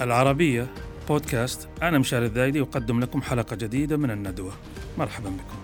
العربية 0.00 0.66
بودكاست. 1.08 1.68
أنا 1.82 1.98
مشاري 1.98 2.26
الذايدي 2.26 2.60
أقدم 2.60 3.00
لكم 3.00 3.22
حلقة 3.22 3.56
جديدة 3.56 3.96
من 3.96 4.10
الندوة. 4.10 4.52
مرحبا 4.98 5.30
بكم. 5.30 5.58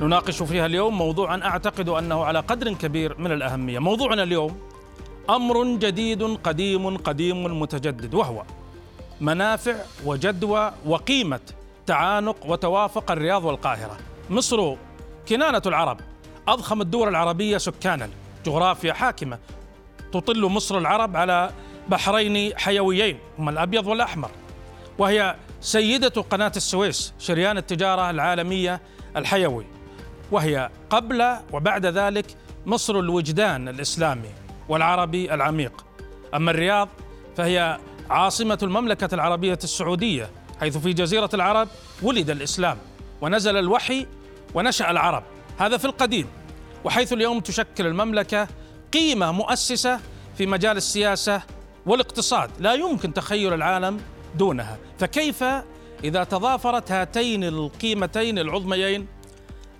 نناقش 0.00 0.42
فيها 0.42 0.66
اليوم 0.66 0.98
موضوعا 0.98 1.40
أعتقد 1.44 1.88
أنه 1.88 2.24
على 2.24 2.40
قدر 2.40 2.72
كبير 2.72 3.18
من 3.18 3.32
الأهمية. 3.32 3.78
موضوعنا 3.78 4.22
اليوم 4.22 4.58
أمر 5.30 5.64
جديد 5.64 6.22
قديم 6.22 6.96
قديم 6.96 7.60
متجدد 7.60 8.14
وهو 8.14 8.42
منافع 9.20 9.74
وجدوى 10.04 10.72
وقيمة 10.86 11.40
تعانق 11.86 12.46
وتوافق 12.46 13.10
الرياض 13.10 13.44
والقاهرة. 13.44 13.96
مصر 14.30 14.74
كنانة 15.28 15.62
العرب 15.66 16.00
أضخم 16.48 16.80
الدول 16.80 17.08
العربية 17.08 17.58
سكانا. 17.58 18.08
جغرافيا 18.46 18.92
حاكمة 18.92 19.38
تطل 20.12 20.46
مصر 20.46 20.78
العرب 20.78 21.16
على 21.16 21.50
بحرين 21.88 22.58
حيويين 22.58 23.18
هما 23.38 23.50
الأبيض 23.50 23.86
والأحمر. 23.86 24.30
وهي 24.98 25.36
سيدة 25.60 26.22
قناة 26.22 26.52
السويس 26.56 27.14
شريان 27.18 27.58
التجارة 27.58 28.10
العالمية 28.10 28.80
الحيوي. 29.16 29.66
وهي 30.30 30.70
قبل 30.90 31.36
وبعد 31.52 31.86
ذلك 31.86 32.26
مصر 32.66 32.98
الوجدان 32.98 33.68
الإسلامي 33.68 34.30
والعربي 34.68 35.34
العميق. 35.34 35.84
أما 36.34 36.50
الرياض 36.50 36.88
فهي 37.36 37.78
عاصمة 38.10 38.58
المملكة 38.62 39.14
العربية 39.14 39.58
السعودية 39.64 40.30
حيث 40.60 40.76
في 40.76 40.92
جزيرة 40.92 41.30
العرب 41.34 41.68
ولد 42.02 42.30
الإسلام. 42.30 42.78
ونزل 43.20 43.56
الوحي 43.56 44.06
ونشأ 44.54 44.90
العرب 44.90 45.22
هذا 45.58 45.76
في 45.76 45.84
القديم. 45.84 46.26
وحيث 46.84 47.12
اليوم 47.12 47.40
تشكل 47.40 47.86
المملكة 47.86 48.48
قيمة 48.92 49.32
مؤسسة 49.32 50.00
في 50.38 50.46
مجال 50.46 50.76
السياسة 50.76 51.42
والاقتصاد. 51.86 52.50
لا 52.58 52.74
يمكن 52.74 53.14
تخيل 53.14 53.54
العالم 53.54 54.00
دونها. 54.34 54.78
فكيف 54.98 55.44
إذا 56.04 56.24
تضافرت 56.24 56.92
هاتين 56.92 57.44
القيمتين 57.44 58.38
العظميين 58.38 59.06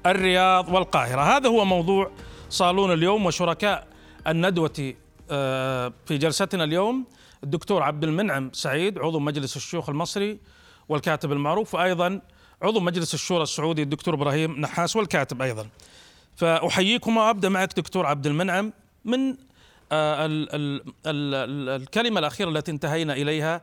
الرياض 0.06 0.68
والقاهرة؟ 0.68 1.36
هذا 1.36 1.48
هو 1.48 1.64
موضوع 1.64 2.10
صالون 2.50 2.92
اليوم 2.92 3.26
وشركاء 3.26 3.86
الندوة 4.26 4.94
آه، 5.30 5.92
في 6.06 6.18
جلستنا 6.18 6.64
اليوم 6.64 7.04
الدكتور 7.44 7.82
عبد 7.82 8.04
المنعم 8.04 8.50
سعيد 8.52 8.98
عضو 8.98 9.18
مجلس 9.18 9.56
الشيوخ 9.56 9.88
المصري 9.88 10.38
والكاتب 10.88 11.32
المعروف 11.32 11.74
وأيضا 11.74 12.20
عضو 12.62 12.80
مجلس 12.80 13.14
الشورى 13.14 13.42
السعودي 13.42 13.82
الدكتور 13.82 14.14
إبراهيم 14.14 14.60
نحاس 14.60 14.96
والكاتب 14.96 15.42
أيضا. 15.42 15.66
فأحييكم 16.36 17.16
وأبدأ 17.16 17.48
معك 17.48 17.76
دكتور 17.76 18.06
عبد 18.06 18.26
المنعم. 18.26 18.72
من 19.04 19.36
آه، 19.92 20.26
ال 20.26 20.54
ال 20.54 20.82
ال 21.06 21.82
الكلمة 21.82 22.20
الأخيرة 22.20 22.48
التي 22.48 22.70
انتهينا 22.70 23.12
إليها 23.12 23.62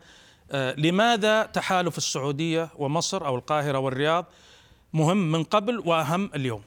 آه، 0.51 0.75
لماذا 0.77 1.43
تحالف 1.43 1.97
السعودية 1.97 2.69
ومصر 2.77 3.25
أو 3.25 3.35
القاهرة 3.35 3.79
والرياض 3.79 4.25
مهم 4.93 5.31
من 5.31 5.43
قبل 5.43 5.79
وأهم 5.85 6.29
اليوم؟ 6.35 6.61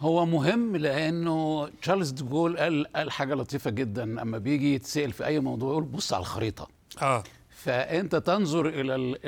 هو 0.00 0.26
مهم 0.26 0.76
لأنه 0.76 1.68
تشارلز 1.82 2.10
دوغول 2.10 2.58
قال 2.58 2.86
قال 2.96 3.10
حاجة 3.10 3.34
لطيفة 3.34 3.70
جدا. 3.70 4.22
أما 4.22 4.38
بيجي 4.38 4.74
يتسأل 4.74 5.12
في 5.12 5.26
أي 5.26 5.40
موضوع 5.40 5.70
يقول 5.70 5.84
بص 5.84 6.12
على 6.12 6.20
الخريطة. 6.20 6.68
آه. 7.02 7.24
فأنت 7.70 8.16
تنظر 8.16 8.68
إلى 8.68 8.94
ال- 8.94 9.18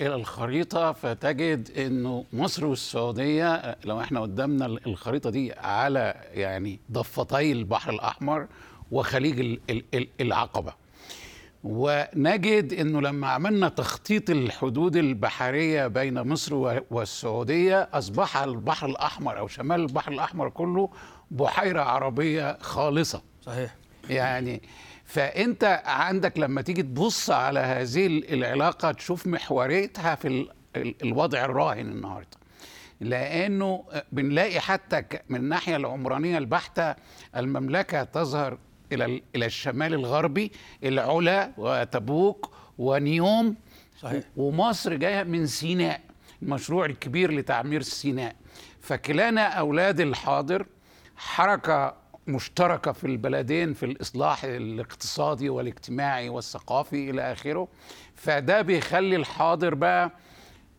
إلى 0.00 0.14
الخريطة 0.14 0.92
فتجد 0.92 1.70
إنه 1.78 2.24
مصر 2.32 2.66
والسعودية 2.66 3.76
لو 3.84 4.00
إحنا 4.00 4.20
قدامنا 4.20 4.66
الخريطة 4.66 5.30
دي 5.30 5.52
على 5.52 6.14
يعني 6.32 6.80
ضفتي 6.92 7.52
البحر 7.52 7.90
الأحمر 7.92 8.46
وخليج 8.92 9.40
ال- 9.40 9.60
ال- 9.70 9.84
ال- 9.94 10.08
العقبة. 10.20 10.72
ونجد 11.64 12.72
إنه 12.72 13.00
لما 13.00 13.28
عملنا 13.28 13.68
تخطيط 13.68 14.30
الحدود 14.30 14.96
البحرية 14.96 15.86
بين 15.86 16.22
مصر 16.28 16.80
والسعودية 16.90 17.88
أصبح 17.92 18.36
البحر 18.36 18.86
الأحمر 18.86 19.38
أو 19.38 19.48
شمال 19.48 19.80
البحر 19.80 20.12
الأحمر 20.12 20.48
كله 20.48 20.90
بحيرة 21.30 21.80
عربية 21.82 22.58
خالصة. 22.60 23.22
صحيح. 23.42 23.74
يعني 24.10 24.62
فأنت 25.08 25.82
عندك 25.86 26.38
لما 26.38 26.62
تيجي 26.62 26.82
تبص 26.82 27.30
على 27.30 27.60
هذه 27.60 28.06
العلاقة 28.06 28.92
تشوف 28.92 29.26
محوريتها 29.26 30.14
في 30.14 30.28
ال- 30.28 30.50
ال- 30.76 30.94
الوضع 31.02 31.44
الراهن 31.44 31.78
النهارده. 31.80 32.38
لأنه 33.00 33.84
بنلاقي 34.12 34.60
حتى 34.60 35.02
من 35.28 35.36
الناحية 35.40 35.76
العمرانية 35.76 36.38
البحتة 36.38 36.94
المملكة 37.36 38.04
تظهر 38.04 38.58
إلى 38.92 39.04
ال- 39.04 39.22
إلى 39.36 39.46
الشمال 39.46 39.94
الغربي 39.94 40.52
العلا 40.84 41.52
وتبوك 41.56 42.50
ونيوم. 42.78 43.56
صحيح. 44.00 44.24
ومصر 44.36 44.94
جاية 44.94 45.22
من 45.22 45.46
سيناء 45.46 46.00
المشروع 46.42 46.86
الكبير 46.86 47.32
لتعمير 47.32 47.82
سيناء. 47.82 48.36
فكلانا 48.80 49.42
أولاد 49.42 50.00
الحاضر 50.00 50.66
حركة 51.16 51.94
مشتركة 52.28 52.92
في 52.92 53.04
البلدين 53.06 53.74
في 53.74 53.86
الإصلاح 53.86 54.44
الاقتصادي 54.44 55.48
والاجتماعي 55.48 56.28
والثقافي 56.28 57.10
إلى 57.10 57.32
آخره. 57.32 57.68
فده 58.14 58.62
بيخلي 58.62 59.16
الحاضر 59.16 59.74
بقى 59.74 60.10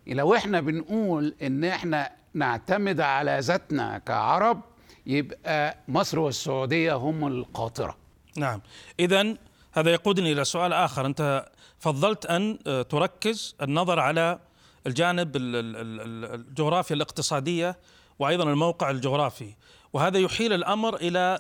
لو 0.07 0.35
إحنا 0.35 0.61
بنقول 0.61 1.35
إن 1.41 1.63
إحنا 1.63 2.11
نعتمد 2.33 3.01
على 3.01 3.37
ذاتنا 3.41 3.97
كعرب 3.97 4.61
يبقى 5.05 5.77
مصر 5.87 6.19
والسعودية 6.19 6.93
هم 6.95 7.27
القاطرة. 7.27 7.97
نعم. 8.37 8.61
إذا 8.99 9.35
هذا 9.71 9.91
يقودني 9.91 10.31
إلى 10.31 10.43
سؤال 10.45 10.73
آخر. 10.73 11.05
أنت 11.05 11.45
فضلت 11.79 12.25
أن 12.25 12.59
آه، 12.67 12.81
تركز 12.81 13.55
النظر 13.61 13.99
على 13.99 14.39
الجانب 14.87 15.35
ال- 15.35 15.55
ال- 15.55 15.75
ال- 15.75 16.33
الجغرافيا 16.35 16.95
الاقتصادية 16.95 17.77
وأيضا 18.19 18.43
الموقع 18.43 18.89
الجغرافي. 18.89 19.53
وهذا 19.93 20.19
يحيل 20.19 20.53
الأمر 20.53 20.95
إلى 20.95 21.39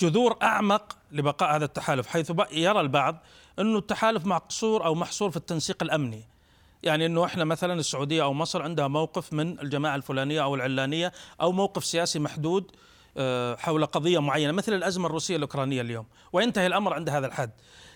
جذور 0.00 0.36
أعمق 0.42 0.98
لبقاء 1.12 1.56
هذا 1.56 1.64
التحالف 1.64 2.06
حيث 2.06 2.32
يرى 2.52 2.80
البعض 2.80 3.22
أنه 3.58 3.78
التحالف 3.78 4.26
مقصور 4.26 4.84
أو 4.84 4.94
محصور 4.94 5.30
في 5.30 5.36
التنسيق 5.36 5.82
الأمني. 5.82 6.24
يعني 6.82 7.06
إنه 7.06 7.24
إحنا 7.24 7.44
مثلا 7.44 7.74
السعودية 7.74 8.22
أو 8.22 8.32
مصر 8.32 8.62
عندها 8.62 8.88
موقف 8.88 9.32
من 9.32 9.60
الجماعة 9.60 9.96
الفلانية 9.96 10.42
أو 10.42 10.54
العلانية 10.54 11.12
أو 11.40 11.52
موقف 11.52 11.84
سياسي 11.84 12.18
محدود 12.18 12.70
آه، 13.16 13.56
حول 13.56 13.86
قضية 13.86 14.18
معينة 14.18 14.52
مثل 14.52 14.72
الأزمة 14.72 15.06
الروسية 15.06 15.36
الأوكرانية 15.36 15.80
اليوم 15.80 16.06
وينتهي 16.32 16.66
الأمر 16.66 16.94
عند 16.94 17.08
هذا 17.10 17.26
الحد. 17.26 17.50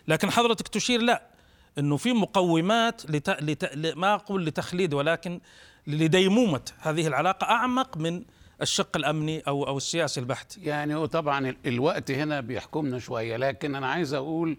لكن 0.09 0.31
حضرتك 0.31 0.69
تشير 0.69 1.03
لا 1.03 1.22
إنه 1.78 1.97
في 1.97 2.12
مقومات 2.12 3.11
لت... 3.11 3.31
لت... 3.31 3.72
ما 3.97 4.15
أقول 4.15 4.47
لتخليد 4.47 4.94
ولكن 4.94 5.41
لديمومة 5.87 6.61
هذه 6.78 7.06
العلاقة 7.06 7.44
أعمق 7.44 7.97
من 7.97 8.22
الشق 8.62 8.97
الأمني 8.97 9.41
أو 9.41 9.66
أو 9.66 9.76
السياسي 9.76 10.21
البحت. 10.21 10.59
يعني 10.59 10.94
هو 10.94 11.06
طبعا 11.06 11.48
ال- 11.48 11.56
الوقت 11.66 12.10
هنا 12.10 12.41
بيحكمنا 12.41 12.98
شوية 12.98 13.37
لكن 13.37 13.75
أنا 13.75 13.87
عايز 13.87 14.15
أقول 14.15 14.56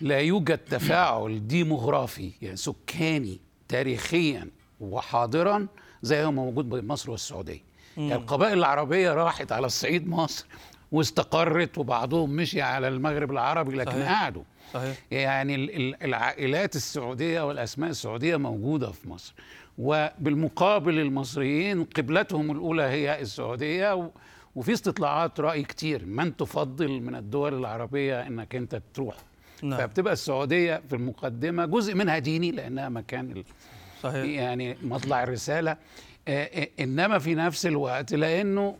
لا 0.00 0.18
يوجد 0.20 0.58
تفاعل 0.58 1.46
ديموغرافي 1.46 2.30
يعني 2.42 2.56
سكاني 2.56 3.40
تاريخيا 3.68 4.48
وحاضرا 4.80 5.66
زي 6.02 6.24
ما 6.24 6.30
موجود 6.30 6.68
بين 6.70 6.86
مصر 6.86 7.10
والسعودية. 7.10 7.60
يعني 7.96 8.14
القبائل 8.14 8.58
العربية 8.58 9.12
راحت 9.14 9.52
على 9.52 9.66
الصعيد 9.66 10.08
مصر 10.08 10.46
واستقرت 10.92 11.78
وبعضهم 11.78 12.30
مشي 12.30 12.62
على 12.62 12.88
المغرب 12.88 13.30
العربي 13.30 13.76
لكن 13.76 13.90
صحيح. 13.90 14.22
قعدوا. 14.22 14.42
صحيح. 14.74 14.96
يعني 15.10 15.54
ال- 15.54 15.76
ال- 15.76 16.02
العائلات 16.04 16.76
السعودية 16.76 17.46
والأسماء 17.46 17.90
السعودية 17.90 18.36
موجودة 18.36 18.90
في 18.92 19.08
مصر. 19.08 19.34
وبالمقابل 19.78 20.98
المصريين 20.98 21.84
قبلتهم 21.84 22.50
الأولى 22.50 22.82
هي 22.82 23.20
السعودية 23.20 24.10
وفي 24.56 24.72
استطلاعات 24.72 25.40
رأي 25.40 25.62
كتير. 25.62 26.04
من 26.06 26.36
تفضل 26.36 27.00
من 27.00 27.14
الدول 27.14 27.54
العربية 27.54 28.26
أنك 28.26 28.54
أنت 28.54 28.82
تروح؟ 28.94 29.16
نعم. 29.62 29.78
فبتبقى 29.80 30.12
السعودية 30.12 30.82
في 30.88 30.96
المقدمة 30.96 31.66
جزء 31.66 31.94
منها 31.94 32.18
ديني 32.18 32.50
لأنها 32.50 32.88
مكان 32.88 33.44
صحيح. 34.02 34.24
يعني 34.24 34.76
مطلع 34.82 35.22
الرسالة. 35.22 35.70
آه، 36.28 36.44
آه، 36.44 36.68
إنما 36.80 37.18
في 37.18 37.34
نفس 37.34 37.66
الوقت 37.66 38.14
لأنه 38.14 38.76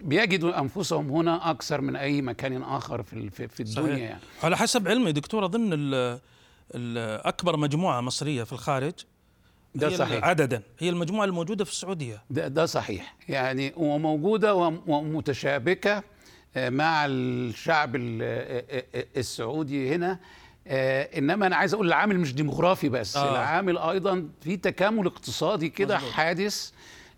بيجدوا 0.00 0.60
أنفسهم 0.60 1.08
هنا 1.10 1.50
أكثر 1.50 1.80
من 1.80 1.96
أي 1.96 2.22
مكان 2.22 2.62
آخر 2.62 3.02
في 3.02 3.30
في 3.30 3.48
في 3.48 3.60
الدنيا 3.60 3.86
صحيح 3.86 3.98
يعني. 4.00 4.20
على 4.42 4.56
حسب 4.56 4.88
علمي 4.88 5.12
دكتور 5.12 5.44
أظن 5.44 5.72
ال- 5.72 6.18
ال- 6.74 7.20
أكبر 7.26 7.56
مجموعة 7.56 8.00
مصرية 8.00 8.42
في 8.42 8.52
الخارج 8.52 8.92
ده 9.74 9.88
هي 9.88 9.96
صحيح. 9.96 10.24
عددا 10.24 10.62
هي 10.78 10.88
المجموعة 10.88 11.24
الموجودة 11.24 11.64
في 11.64 11.70
السعودية 11.70 12.22
ده, 12.30 12.48
ده 12.48 12.66
صحيح 12.66 13.14
يعني 13.28 13.72
وموجودة 13.76 14.54
وم- 14.54 14.82
ومتشابكة 14.86 16.02
آه، 16.56 16.68
مع 16.70 17.06
الشعب 17.06 17.96
ال- 17.96 18.18
آه، 18.22 18.84
آه، 18.94 19.04
السعودي 19.16 19.94
هنا 19.94 20.18
إنما 21.18 21.46
أنا 21.46 21.56
عايز 21.56 21.74
أقول 21.74 21.86
العامل 21.86 22.20
مش 22.20 22.34
ديموغرافي 22.34 22.88
بس 22.88 23.16
آه. 23.16 23.30
العامل 23.32 23.78
أيضا 23.78 24.28
في 24.40 24.56
تكامل 24.56 25.06
اقتصادي 25.06 25.68
كده. 25.68 25.98
حادث 25.98 26.70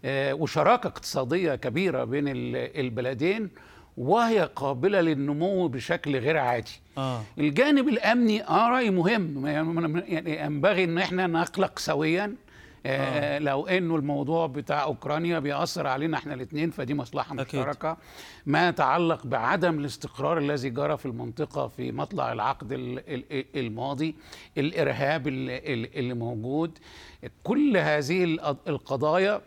وشراكة 0.06 0.86
اقتصادية 0.86 1.54
كبيرة 1.54 2.04
بين 2.04 2.28
ال- 2.28 2.80
البلدين 2.80 3.50
وهي 3.96 4.48
قابلة 4.56 5.00
للنمو 5.00 5.68
بشكل 5.68 6.16
غير 6.16 6.36
عادي 6.38 6.80
آه. 6.98 7.22
الجانب 7.38 7.88
الأمني 7.88 8.42
آه 8.44 8.68
رأي 8.68 8.90
مهم 8.90 9.46
يعني 9.46 10.40
ينبغي 10.44 10.84
إن 10.84 10.98
إحنا 10.98 11.26
نقلق 11.26 11.78
سويا 11.78 12.34
آه. 12.86 13.38
لو 13.38 13.66
إنه 13.66 13.96
الموضوع 13.96 14.46
بتاع 14.46 14.82
أوكرانيا 14.82 15.38
بيأثر 15.38 15.86
علينا 15.86 16.16
إحنا 16.18 16.34
الاثنين 16.34 16.70
فدي 16.70 16.94
مصلحة 16.94 17.34
أكيد. 17.34 17.60
مشتركة 17.60 17.96
ما 18.46 18.68
يتعلق 18.68 19.26
بعدم 19.26 19.78
الاستقرار 19.78 20.38
الذي 20.38 20.70
جرى 20.70 20.96
في 20.96 21.06
المنطقة 21.06 21.68
في 21.68 21.92
مطلع 21.92 22.32
العقد 22.32 22.72
ال- 22.72 23.02
ال- 23.14 23.44
الماضي 23.56 24.14
الإرهاب 24.58 25.28
ال- 25.28 25.50
ال- 25.50 25.98
اللي 25.98 26.14
موجود 26.14 26.78
كل 27.44 27.76
هذه 27.76 28.24
الق- 28.24 28.68
القضايا 28.68 29.40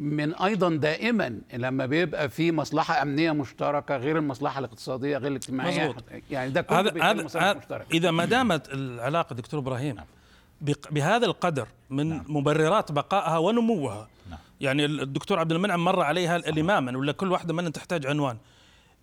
من 0.00 0.34
أيضا 0.34 0.70
دائما 0.70 1.40
لما 1.54 1.86
بيبقى 1.86 2.28
في 2.28 2.52
مصلحة 2.52 3.02
أمنية 3.02 3.32
مشتركة 3.32 3.96
غير 3.96 4.18
المصلحة 4.18 4.58
الاقتصادية 4.58 5.18
غير 5.18 5.30
الاجتماعية 5.30 5.88
مظبوط. 5.88 6.04
يعني 6.30 6.50
ده 6.50 6.62
كله 6.62 6.80
هذا 6.80 7.02
هذا 7.02 7.22
مصالح 7.24 7.56
مشتركة 7.56 7.86
إذا 7.92 8.10
ما 8.10 8.24
دامت 8.24 8.68
العلاقة 8.72 9.34
دكتور 9.34 9.60
إبراهيم 9.60 9.96
بق- 10.60 10.90
بهذا 10.90 11.26
القدر 11.26 11.68
من 11.90 12.08
نعم. 12.08 12.24
مبررات 12.28 12.92
بقائها 12.92 13.38
ونموها 13.38 14.08
نعم. 14.30 14.38
يعني 14.60 14.84
الدكتور 14.84 15.38
عبد 15.38 15.52
المنعم 15.52 15.84
مر 15.84 16.00
عليها 16.02 16.36
الاماما 16.36 16.98
ولا 16.98 17.12
كل 17.12 17.32
واحدة 17.32 17.54
منها 17.54 17.70
تحتاج 17.70 18.06
عنوان 18.06 18.36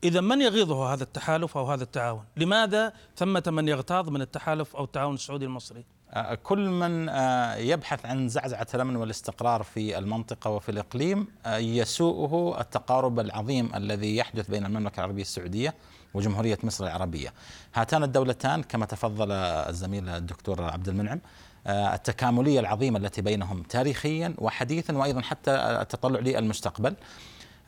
إذا 0.03 0.21
من 0.21 0.41
يغيظه 0.41 0.93
هذا 0.93 1.03
التحالف 1.03 1.57
أو 1.57 1.71
هذا 1.71 1.83
التعاون؟ 1.83 2.23
لماذا 2.37 2.93
ثمة 3.15 3.43
من 3.47 3.67
يغتاظ 3.67 4.09
من 4.09 4.21
التحالف 4.21 4.75
أو 4.75 4.83
التعاون 4.83 5.13
السعودي 5.13 5.45
المصري؟ 5.45 5.85
آه، 6.11 6.35
كل 6.35 6.69
من 6.69 7.09
آه، 7.09 7.55
يبحث 7.55 8.05
عن 8.05 8.29
زعزعة 8.29 8.67
الأمن 8.73 8.95
والاستقرار 8.95 9.63
في 9.63 9.97
المنطقة 9.97 10.49
وفي 10.49 10.69
الإقليم 10.69 11.27
آه، 11.45 11.57
يسوءه 11.57 12.61
التقارب 12.61 13.19
العظيم 13.19 13.75
الذي 13.75 14.17
يحدث 14.17 14.49
بين 14.49 14.65
المملكة 14.65 14.99
العربية 14.99 15.21
السعودية 15.21 15.75
وجمهورية 16.13 16.57
مصر 16.63 16.83
العربية. 16.83 17.33
هاتان 17.73 18.03
الدولتان 18.03 18.63
كما 18.63 18.85
تفضل 18.85 19.31
الزميل 19.31 20.09
الدكتور 20.09 20.63
عبد 20.63 20.87
المنعم 20.87 21.21
التكاملية 21.67 22.59
العظيمة 22.59 22.99
التي 22.99 23.21
بينهم 23.21 23.63
تاريخيا 23.63 24.33
وحديثا 24.37 24.97
وأيضا 24.97 25.21
حتى 25.21 25.51
التطلع 25.51 26.19
للمستقبل 26.19 26.95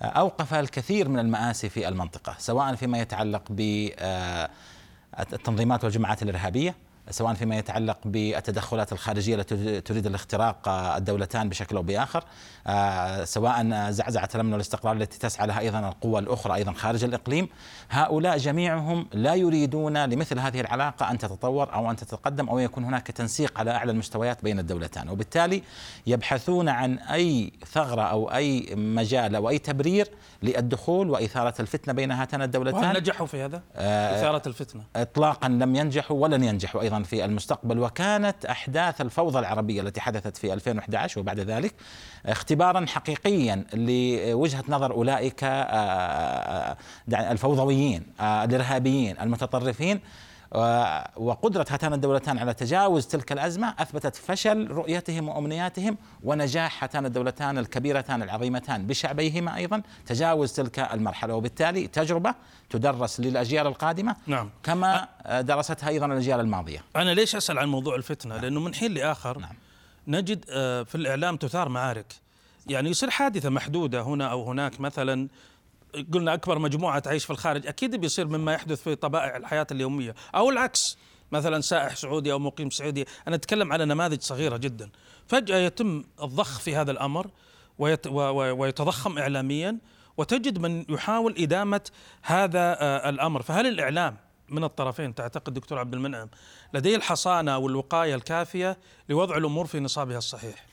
أوقف 0.01 0.53
الكثير 0.53 1.09
من 1.09 1.19
المآسي 1.19 1.69
في 1.69 1.87
المنطقة 1.87 2.35
سواء 2.37 2.75
فيما 2.75 2.99
يتعلق 2.99 3.43
ب 3.49 3.89
آه، 3.99 4.49
التنظيمات 5.19 5.83
والجماعات 5.83 6.23
الإرهابية 6.23 6.75
سواء 7.09 7.33
فيما 7.33 7.57
يتعلق 7.57 7.97
بالتدخلات 8.05 8.91
الخارجية 8.91 9.35
التي 9.35 9.81
تريد 9.81 10.05
الاختراق 10.05 10.69
الدولتان 10.69 11.49
بشكل 11.49 11.75
أو 11.75 11.83
بآخر 11.83 12.23
آه، 12.67 13.23
سواء 13.23 13.89
زعزعة 13.91 14.29
الأمن 14.35 14.53
والاستقرار 14.53 14.95
التي 14.95 15.19
تسعى 15.19 15.47
لها 15.47 15.59
أيضا 15.59 15.79
القوى 15.79 16.19
الأخرى 16.19 16.55
أيضا 16.55 16.73
خارج 16.73 17.03
الإقليم 17.03 17.49
هؤلاء 17.89 18.37
جميعهم 18.37 19.07
لا 19.13 19.35
يريدون 19.35 20.05
لمثل 20.05 20.39
هذه 20.39 20.61
العلاقة 20.61 21.11
أن 21.11 21.17
تتطور 21.17 21.73
أو 21.73 21.91
أن 21.91 21.95
تتقدم 21.95 22.49
أو 22.49 22.59
يكون 22.59 22.83
هناك 22.83 23.07
تنسيق 23.07 23.59
على 23.59 23.71
أعلى 23.71 23.91
المستويات 23.91 24.43
بين 24.43 24.59
الدولتان. 24.59 25.09
وبالتالي 25.09 25.63
يبحثون 26.07 26.69
عن 26.69 26.99
أي 26.99 27.51
ثغرة 27.71 28.01
أو 28.01 28.31
أي 28.31 28.75
مجال 28.75 29.35
أو 29.35 29.49
أي 29.49 29.57
تبرير 29.57 30.07
للدخول 30.43 31.09
وإثارة 31.09 31.53
الفتنة 31.59 31.93
بين 31.93 32.11
هاتان 32.11 32.41
الدولتان. 32.41 32.83
وهل 32.83 32.97
نجحوا 32.97 33.27
في 33.27 33.41
هذا؟ 33.41 33.61
آه، 33.75 34.19
إثارة 34.19 34.41
الفتنة. 34.47 34.83
اطلاقا 34.95 35.47
لم 35.47 35.75
ينجحوا 35.75 36.17
ولن 36.17 36.43
ينجحوا 36.43 36.81
أيضا. 36.81 36.98
في 37.03 37.25
المستقبل 37.25 37.79
وكانت 37.79 38.45
أحداث 38.45 39.01
الفوضى 39.01 39.39
العربية 39.39 39.81
التي 39.81 40.01
حدثت 40.01 40.37
في 40.37 40.53
2011 40.53 41.19
وبعد 41.21 41.39
ذلك 41.39 41.73
اختبارا 42.25 42.85
حقيقيا 42.85 43.63
لوجهة 43.73 44.63
نظر 44.69 44.91
أولئك 44.91 45.43
آه، 45.43 45.47
آه، 45.47 46.77
دع- 47.07 47.31
الفوضويين 47.31 48.03
آه، 48.19 48.43
الإرهابيين 48.43 49.19
المتطرفين 49.21 49.95
آه، 49.95 50.01
وقدرة 51.15 51.65
هاتان 51.69 51.93
الدولتان 51.93 52.37
على 52.37 52.53
تجاوز 52.53 53.07
تلك 53.07 53.31
الأزمة 53.31 53.75
أثبتت 53.79 54.15
فشل 54.15 54.67
رؤيتهم 54.71 55.29
وأمنياتهم 55.29 55.97
ونجاح 56.23 56.83
هاتان 56.83 57.05
الدولتان 57.05 57.57
الكبيرتان 57.57 58.23
العظيمتان 58.23 58.87
بشعبيهما 58.87 59.55
أيضا. 59.55 59.81
تجاوز 60.05 60.53
تلك 60.53 60.79
المرحلة 60.79 61.35
وبالتالي 61.35 61.87
تجربة 61.87 62.35
تدرس 62.69 63.19
للأجيال 63.19 63.67
القادمة 63.67 64.15
نعم. 64.27 64.49
كما 64.63 65.07
درستها 65.41 65.89
أيضا 65.89 66.05
الأجيال 66.05 66.39
الماضية. 66.39 66.83
أنا 66.95 67.13
ليش 67.13 67.35
أسأل 67.35 67.59
عن 67.59 67.67
موضوع 67.67 67.95
الفتنة؟ 67.95 68.37
لأنه 68.37 68.59
من 68.59 68.73
حين 68.73 68.93
لآخر 68.93 69.39
نعم. 69.39 69.55
نجد 70.07 70.45
آه، 70.49 70.83
في 70.83 70.95
الإعلام 70.95 71.37
تثار 71.37 71.69
معارك. 71.69 72.05
يعني 72.67 72.89
يصير 72.89 73.09
حادثة 73.09 73.49
محدودة 73.49 74.01
هنا 74.01 74.27
أو 74.31 74.49
هناك 74.49 74.79
مثلا 74.79 75.27
قلنا 76.13 76.33
أكبر 76.33 76.59
مجموعة 76.59 76.99
تعيش 76.99 77.25
في 77.25 77.29
الخارج 77.29 77.67
أكيد 77.67 77.95
بيصير 77.95 78.27
مما 78.27 78.53
يحدث 78.53 78.83
في 78.83 78.95
طبائع 78.95 79.37
الحياة 79.37 79.67
اليومية 79.71 80.15
أو 80.35 80.49
العكس 80.49 80.97
مثلا 81.31 81.61
سائح 81.61 81.95
سعودي 81.95 82.31
أو 82.31 82.39
مقيم 82.39 82.69
سعودي. 82.69 83.05
أنا 83.27 83.35
أتكلم 83.35 83.73
على 83.73 83.85
نماذج 83.85 84.21
صغيرة 84.21 84.57
جدا. 84.57 84.89
فجأة 85.27 85.57
يتم 85.57 86.03
الضخ 86.23 86.59
في 86.59 86.75
هذا 86.75 86.91
الأمر 86.91 87.27
ويت 87.79 88.07
ويتضخم 88.07 89.17
اعلاميا 89.17 89.77
وتجد 90.17 90.59
من 90.59 90.85
يحاول 90.89 91.35
إدامة 91.37 91.81
هذا 92.21 92.77
آه، 92.81 93.09
الأمر. 93.09 93.41
فهل 93.41 93.67
الإعلام 93.67 94.17
من 94.49 94.63
الطرفين 94.63 95.15
تعتقد 95.15 95.53
دكتور 95.53 95.79
عبد 95.79 95.93
المنعم 95.93 96.29
لديه 96.73 96.95
الحصانة 96.95 97.57
والوقاية 97.57 98.15
الكافية 98.15 98.77
لوضع 99.09 99.37
الأمور 99.37 99.65
في 99.65 99.79
نصابها 99.79 100.17
الصحيح؟ 100.17 100.65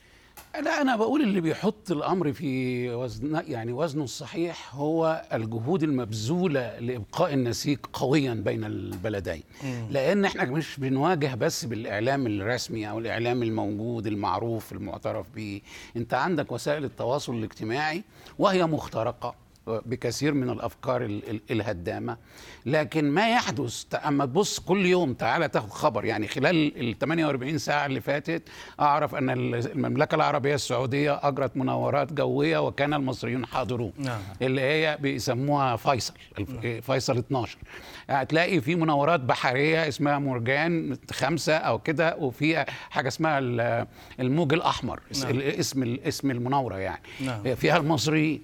لا 0.65 0.81
أنا 0.83 0.97
بقول 0.97 1.23
اللي 1.23 1.41
بيحط 1.41 1.91
الأمر 1.91 2.33
في 2.33 2.91
وزن 2.91 3.43
يعني 3.49 3.73
وزنه 3.73 4.05
الصحيح 4.05 4.75
هو 4.75 5.23
الجهود 5.33 5.83
المبذولة 5.83 6.79
لإبقاء 6.79 7.35
النسيج 7.35 7.79
قويا 7.93 8.35
بين 8.35 8.65
البلدين. 8.65 9.43
لأن 9.91 10.25
إحنا 10.25 10.45
مش 10.45 10.81
بنواجه 10.81 11.35
بس 11.35 11.65
بالإعلام 11.65 12.27
الرسمي 12.27 12.91
أو 12.91 12.99
الإعلام 12.99 13.43
الموجود 13.43 14.07
المعروف 14.07 14.73
المعترف 14.73 15.27
به 15.37 15.61
أنت 15.97 16.15
عندك 16.15 16.53
وسائل 16.53 16.85
التواصل 16.85 17.35
الاجتماعي 17.35 18.03
وهي 18.39 18.67
مخترقة. 18.67 19.35
بكثير 19.67 20.35
من 20.35 20.51
الأفكار 20.51 21.05
ال- 21.05 21.31
ال- 21.31 21.41
الهدامة 21.51 22.17
لكن 22.67 23.11
ما 23.11 23.31
يحدث 23.31 23.85
أما 24.07 24.25
تبص 24.27 24.59
كل 24.61 24.87
يوم 24.87 25.15
تعالى 25.15 25.49
تاخد 25.49 25.71
خبر 25.71 26.05
يعني 26.05 26.29
خلال 26.29 26.81
ال 26.81 26.99
48 26.99 27.59
ساعة 27.59 27.87
اللي 27.87 28.01
فاتت 28.01 28.43
أعرف 28.81 29.15
أن 29.15 29.31
ال- 29.31 29.55
المملكة 29.73 30.15
العربية 30.15 30.55
السعودية 30.55 31.21
أجرت 31.23 31.57
مناورات 31.57 32.13
جوية 32.13 32.59
وكان 32.67 32.95
المصريون 32.95 33.47
حاضرون 33.47 33.93
نعم. 33.99 34.21
اللي 34.43 34.61
هي 34.61 34.99
بيسموها 35.01 35.77
فيصل 35.77 36.15
الف- 36.39 36.87
فيصل 36.91 37.19
12 37.19 37.59
هتلاقي 38.11 38.61
في 38.61 38.75
مناورات 38.75 39.21
بحرية 39.21 39.89
اسمها 39.89 40.19
مرجان 40.19 40.97
خمسة 41.13 41.57
أو 41.57 41.79
كده 41.79 42.17
وفي 42.17 42.65
حاجة 42.91 43.09
اسمها 43.09 43.39
ال- 43.39 43.87
الموج 44.21 44.53
الأحمر 44.53 45.01
نعم. 45.25 45.39
اسم 45.41 45.97
اسم 46.05 46.31
المناورة 46.31 46.77
يعني 46.77 47.03
نعم. 47.21 47.55
فيها 47.55 47.77
المصريين 47.77 48.43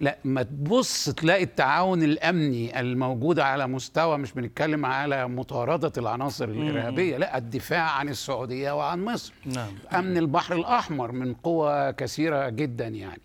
لا 0.00 0.18
ما 0.24 0.42
تبص 0.64 1.04
تلاقي 1.10 1.42
التعاون 1.42 2.02
الأمني 2.02 2.80
الموجود 2.80 3.38
على 3.38 3.66
مستوى 3.66 4.18
مش 4.18 4.32
بنتكلم 4.32 4.86
على 4.86 5.28
مطاردة 5.28 5.92
العناصر 5.98 6.44
الإرهابية 6.44 7.16
لا 7.16 7.38
الدفاع 7.38 7.90
عن 7.90 8.08
السعودية 8.08 8.72
وعن 8.78 9.04
مصر. 9.04 9.32
نعم. 9.46 9.68
أمن 9.94 10.16
البحر 10.18 10.54
الأحمر 10.56 11.12
من 11.12 11.34
قوى 11.34 11.92
كثيرة 11.92 12.48
جدا 12.48 12.86
يعني. 12.88 13.20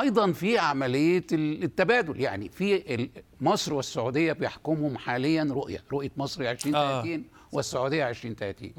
أيضا 0.00 0.32
في 0.32 0.58
عملية 0.58 1.24
ال- 1.32 1.62
التبادل 1.64 2.20
يعني 2.20 2.48
في 2.48 3.08
مصر 3.40 3.74
والسعودية 3.74 4.32
بيحكمهم 4.32 4.98
حاليا 4.98 5.48
رؤية 5.50 5.82
رؤية 5.92 6.10
مصر 6.16 6.42
2030 6.50 7.24
والسعودية 7.52 8.08
2030 8.08 8.72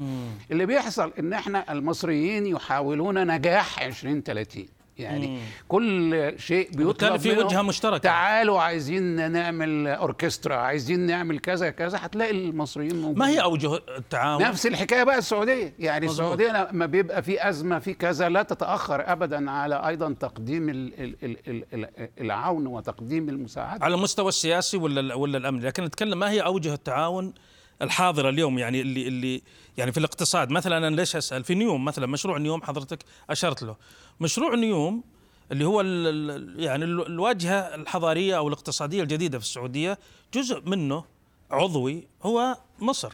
اللي 0.50 0.66
بيحصل 0.66 1.12
إن 1.18 1.32
إحنا 1.32 1.72
المصريين 1.72 2.46
يحاولون 2.46 3.26
نجاح 3.34 3.82
2030 3.82 4.66
يعني 4.98 5.26
مم. 5.26 5.38
كل 5.68 6.34
شيء 6.38 6.70
بيطلب 6.72 7.16
في 7.16 7.32
منهم 7.32 7.46
وجهة 7.46 7.62
مشتركة. 7.62 7.98
تعالوا 7.98 8.60
عايزين 8.60 9.32
نعمل 9.32 9.86
أوركسترا 9.86 10.56
عايزين 10.56 11.00
نعمل 11.00 11.38
كذا 11.38 11.70
كذا 11.70 11.98
هتلاقي 12.02 12.30
المصريين 12.30 12.96
موجودين 12.96 13.18
ما 13.18 13.28
هي 13.28 13.42
أوجه 13.42 13.74
التعاون؟ 13.98 14.42
نفس 14.42 14.66
الحكاية 14.66 15.04
بقى 15.04 15.18
السعودية 15.18 15.74
يعني 15.78 16.06
مظبوط. 16.06 16.20
السعودية 16.40 16.68
لما 16.72 16.86
بيبقى 16.86 17.22
في 17.22 17.48
أزمة 17.48 17.78
في 17.78 17.94
كذا 17.94 18.28
لا 18.28 18.42
تتأخر 18.42 19.12
ابدا 19.12 19.50
على 19.50 19.86
أيضا 19.88 20.12
تقديم 20.20 20.68
ال- 20.68 21.00
ال- 21.00 21.16
ال- 21.22 21.38
ال- 21.48 21.64
ال- 21.74 22.08
العون 22.20 22.66
وتقديم 22.66 23.28
المساعدة 23.28 23.84
على 23.84 23.94
المستوى 23.94 24.28
السياسي 24.28 24.76
ولا 24.76 25.14
ولا 25.14 25.38
الأمني 25.38 25.66
لكن 25.66 25.84
نتكلم 25.84 26.18
ما 26.18 26.30
هي 26.30 26.40
أوجه 26.40 26.74
التعاون 26.74 27.34
الحاضرة 27.84 28.28
اليوم 28.28 28.58
يعني 28.58 28.80
اللي 28.80 29.08
اللي 29.08 29.42
يعني 29.78 29.92
في 29.92 29.98
الاقتصاد. 29.98 30.50
مثلا 30.50 30.78
أنا 30.88 30.96
ليش 30.96 31.16
أسأل؟ 31.16 31.44
في 31.44 31.54
نيوم 31.54 31.84
مثلا 31.84 32.06
مشروع 32.06 32.38
نيوم 32.38 32.62
حضرتك 32.62 32.98
أشرت 33.30 33.62
له. 33.62 33.76
مشروع 34.20 34.54
نيوم 34.54 35.02
اللي 35.52 35.64
هو 35.64 35.80
ال 35.80 36.06
ال 36.06 36.60
يعني 36.62 36.84
ال- 36.84 37.06
الواجهة 37.06 37.58
الحضارية 37.74 38.36
أو 38.36 38.48
الاقتصادية 38.48 39.02
الجديدة 39.02 39.38
في 39.38 39.44
السعودية 39.44 39.98
جزء 40.34 40.62
منه 40.68 41.04
عضوي 41.50 42.06
هو 42.22 42.56
مصر. 42.78 43.12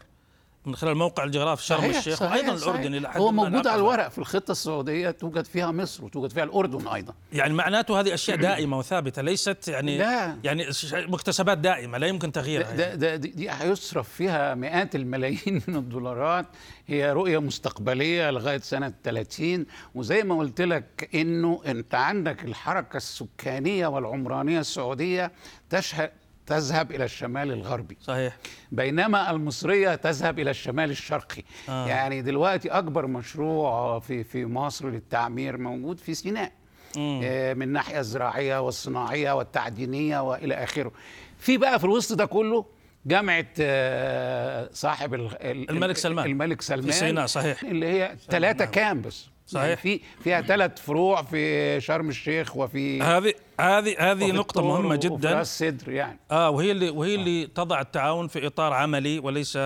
من 0.65 0.75
خلال 0.75 0.95
موقع 0.95 1.23
الجغرافي 1.23 1.63
شرم 1.65 1.77
صحيح، 1.77 1.97
الشيخ 1.97 2.19
صحيح، 2.19 2.31
وأيضا 2.31 2.55
صحيح. 2.55 2.73
الأردن 2.75 2.95
إلى 2.95 3.09
حد 3.09 3.19
هو 3.21 3.31
موجود 3.31 3.67
على. 3.67 3.75
الورق 3.75 4.07
في 4.07 4.17
الخطة 4.17 4.51
السعودية 4.51 5.11
توجد 5.11 5.45
فيها 5.45 5.71
مصر 5.71 6.05
وتوجد 6.05 6.31
فيها 6.31 6.43
الأردن 6.43 6.87
أيضا 6.87 7.13
يعني 7.33 7.53
معناته 7.53 7.99
هذه 7.99 8.13
أشياء 8.13 8.37
دائمة 8.37 8.77
وثابتة 8.77 9.21
ليست 9.21 9.67
يعني 9.67 9.97
لا. 9.97 10.37
يعني 10.43 10.65
مكتسبات 10.93 11.57
دائمة 11.57 11.97
لا 11.97 12.07
يمكن 12.07 12.31
تغييرها 12.31 12.75
ده, 12.75 12.83
يعني. 12.85 12.97
ده, 12.97 13.15
دي, 13.15 13.27
دي 13.27 13.51
هيصرف 13.51 14.09
فيها 14.09 14.55
مئات 14.55 14.95
الملايين 14.95 15.61
من 15.67 15.75
الدولارات 15.75 16.45
هي 16.87 17.11
رؤية 17.11 17.37
مستقبلية 17.37 18.29
لغاية 18.31 18.59
سنة 18.59 18.93
30 19.03 19.65
وزي 19.95 20.23
ما 20.23 20.37
قلت 20.37 20.61
لك 20.61 21.09
إنه 21.15 21.61
أنت 21.65 21.95
عندك 21.95 22.45
الحركة 22.45 22.97
السكانية 22.97 23.87
والعمرانية 23.87 24.59
السعودية 24.59 25.31
تشهد 25.69 26.11
تذهب 26.45 26.91
إلى 26.91 27.03
الشمال 27.03 27.51
الغربي. 27.51 27.97
صحيح. 28.01 28.37
بينما 28.71 29.31
المصرية 29.31 29.95
تذهب 29.95 30.39
إلى 30.39 30.49
الشمال 30.51 30.89
الشرقي. 30.91 31.43
آه. 31.69 31.87
يعني 31.87 32.21
دلوقتي 32.21 32.69
أكبر 32.69 33.07
مشروع 33.07 33.99
في 33.99 34.23
في 34.23 34.45
مصر 34.45 34.89
للتعمير 34.89 35.57
موجود 35.57 35.99
في 35.99 36.13
سيناء. 36.13 36.51
مم. 36.97 37.21
آه، 37.23 37.53
من 37.53 37.61
الناحية 37.61 37.99
الزراعية 37.99 38.61
والصناعية 38.61 39.31
والتعدينية 39.31 40.19
وإلى 40.19 40.53
آخره. 40.55 40.91
في 41.37 41.57
بقى 41.57 41.79
في 41.79 41.85
الوسط 41.85 42.15
ده 42.17 42.25
كله 42.25 42.65
جامعة 43.05 43.45
آه، 43.59 44.69
صاحب 44.73 45.13
ال- 45.13 45.41
ال- 45.41 45.69
الملك 45.69 45.97
سلمان. 45.97 46.25
الملك 46.25 46.61
سلمان 46.61 46.85
في 46.85 46.91
سيناء 46.91 47.25
صحيح. 47.25 47.63
اللي 47.63 47.85
هي 47.87 48.15
ثلاثة 48.29 48.65
كامبس. 48.65 49.29
صحيح. 49.51 49.65
يعني 49.65 49.75
في 49.75 49.99
فيها 50.23 50.41
ثلاث 50.41 50.81
فروع 50.81 51.21
في 51.21 51.81
شرم 51.81 52.09
الشيخ 52.09 52.57
وفي 52.57 53.01
هذه 53.01 53.33
هذه 53.59 53.95
هذه 54.11 54.23
وفي 54.23 54.31
نقطة 54.31 54.61
مهمة 54.61 54.87
وفي 54.87 54.97
جدا 54.97 55.33
راس 55.33 55.59
سدر 55.59 55.91
يعني 55.91 56.19
آه 56.31 56.49
وهي 56.49 56.71
اللي 56.71 56.89
وهي 56.89 57.15
اللي 57.15 57.47
تضع 57.47 57.81
التعاون 57.81 58.27
في 58.27 58.47
إطار 58.47 58.73
عملي 58.73 59.19
وليس 59.19 59.57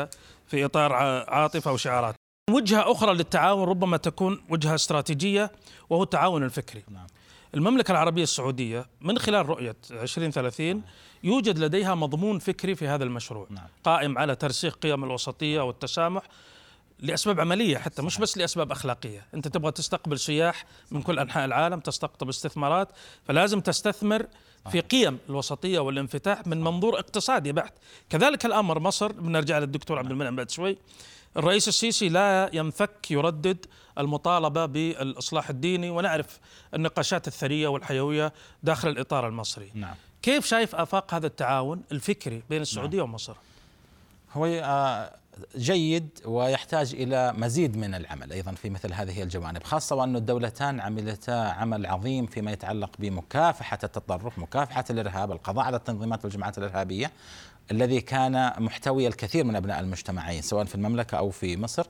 في 0.48 0.66
إطار 0.66 0.94
ع- 0.94 1.26
عاطفة 1.30 1.72
وشعارات. 1.74 2.16
وجهة 2.50 2.92
أخرى 2.92 3.14
للتعاون 3.14 3.70
ربما 3.70 3.98
تكون 3.98 4.42
وجهة 4.50 4.76
استراتيجية 4.76 5.52
وهو 5.90 6.04
التعاون 6.04 6.44
الفكري. 6.44 6.84
نعم. 6.92 7.08
المملكة 7.54 7.92
العربية 7.92 8.24
السعودية 8.24 8.86
من 9.02 9.18
خلال 9.20 9.50
رؤية 9.50 9.76
2030 9.92 10.82
يوجد 11.24 11.60
لديها 11.60 11.96
مضمون 11.96 12.40
فكري 12.40 12.76
في 12.76 12.88
هذا 12.88 13.04
المشروع 13.04 13.48
نعم. 13.50 13.66
قائم 13.84 14.18
على 14.18 14.36
ترسيخ 14.36 14.74
قيم 14.76 15.04
الوسطية 15.04 15.62
والتسامح 15.62 16.22
لأسباب 17.00 17.40
عملية 17.40 17.78
حتى 17.78 18.02
مش 18.02 18.18
بس 18.18 18.38
لأسباب 18.38 18.72
أخلاقية، 18.72 19.26
أنت 19.34 19.48
تبغى 19.48 19.72
تستقبل 19.72 20.20
سياح 20.20 20.66
من 20.92 21.02
كل 21.02 21.20
أنحاء 21.20 21.46
العالم، 21.46 21.80
تستقطب 21.80 22.30
استثمارات، 22.30 22.88
فلازم 23.28 23.60
تستثمر 23.60 24.26
في 24.72 24.80
قيم 24.80 25.20
الوسطية 25.30 25.80
والانفتاح 25.80 26.48
من 26.48 26.62
منظور 26.62 27.00
اقتصادي 27.00 27.52
بحت، 27.52 27.74
كذلك 28.10 28.46
الأمر 28.46 28.80
مصر 28.80 29.12
بنرجع 29.12 29.60
للدكتور 29.60 30.00
عبد 30.00 30.12
المنعم 30.12 30.36
بعد 30.36 30.52
شوي. 30.52 30.78
الرئيس 31.38 31.68
السيسي 31.68 32.10
لا 32.10 32.50
ينفك 32.54 33.12
يردد 33.12 33.66
المطالبة 33.98 34.66
بالإصلاح 34.66 35.50
الديني 35.50 35.90
ونعرف 35.90 36.40
النقاشات 36.74 37.28
الثرية 37.28 37.68
والحيوية 37.68 38.34
داخل 38.64 38.90
الإطار 38.90 39.28
المصري. 39.28 39.72
نعم. 39.74 39.96
كيف 40.22 40.46
شايف 40.46 40.76
آفاق 40.76 41.14
هذا 41.14 41.28
التعاون 41.28 41.84
الفكري 41.92 42.44
بين 42.50 42.62
السعودية 42.62 43.02
ومصر؟ 43.02 43.36
هو 44.34 44.46
آه، 44.46 45.16
جيد 45.58 46.10
ويحتاج 46.26 46.96
إلى 46.96 47.34
مزيد 47.38 47.78
من 47.78 47.96
العمل 47.96 48.32
أيضا 48.32 48.52
في 48.52 48.70
مثل 48.70 48.94
هذه 48.94 49.24
الجوانب 49.24 49.64
خاصة 49.64 49.96
وأن 49.96 50.16
الدولتان 50.16 50.80
عملتا 50.80 51.32
عمل 51.32 51.86
عظيم 51.86 52.26
فيما 52.26 52.52
يتعلق 52.52 52.92
بمكافحة 53.00 53.80
التطرف 53.84 54.40
مكافحة 54.40 54.86
الإرهاب 54.90 55.32
القضاء 55.32 55.66
على 55.66 55.78
التنظيمات 55.78 56.26
والجماعات 56.26 56.58
الإرهابية 56.58 57.12
الذي 57.72 58.02
كان 58.02 58.54
محتوي 58.58 59.08
الكثير 59.08 59.44
من 59.44 59.56
أبناء 59.56 59.80
المجتمعين 59.80 60.42
سواء 60.42 60.66
في 60.66 60.76
المملكة 60.76 61.18
أو 61.18 61.30
في 61.30 61.58
مصر. 61.58 61.88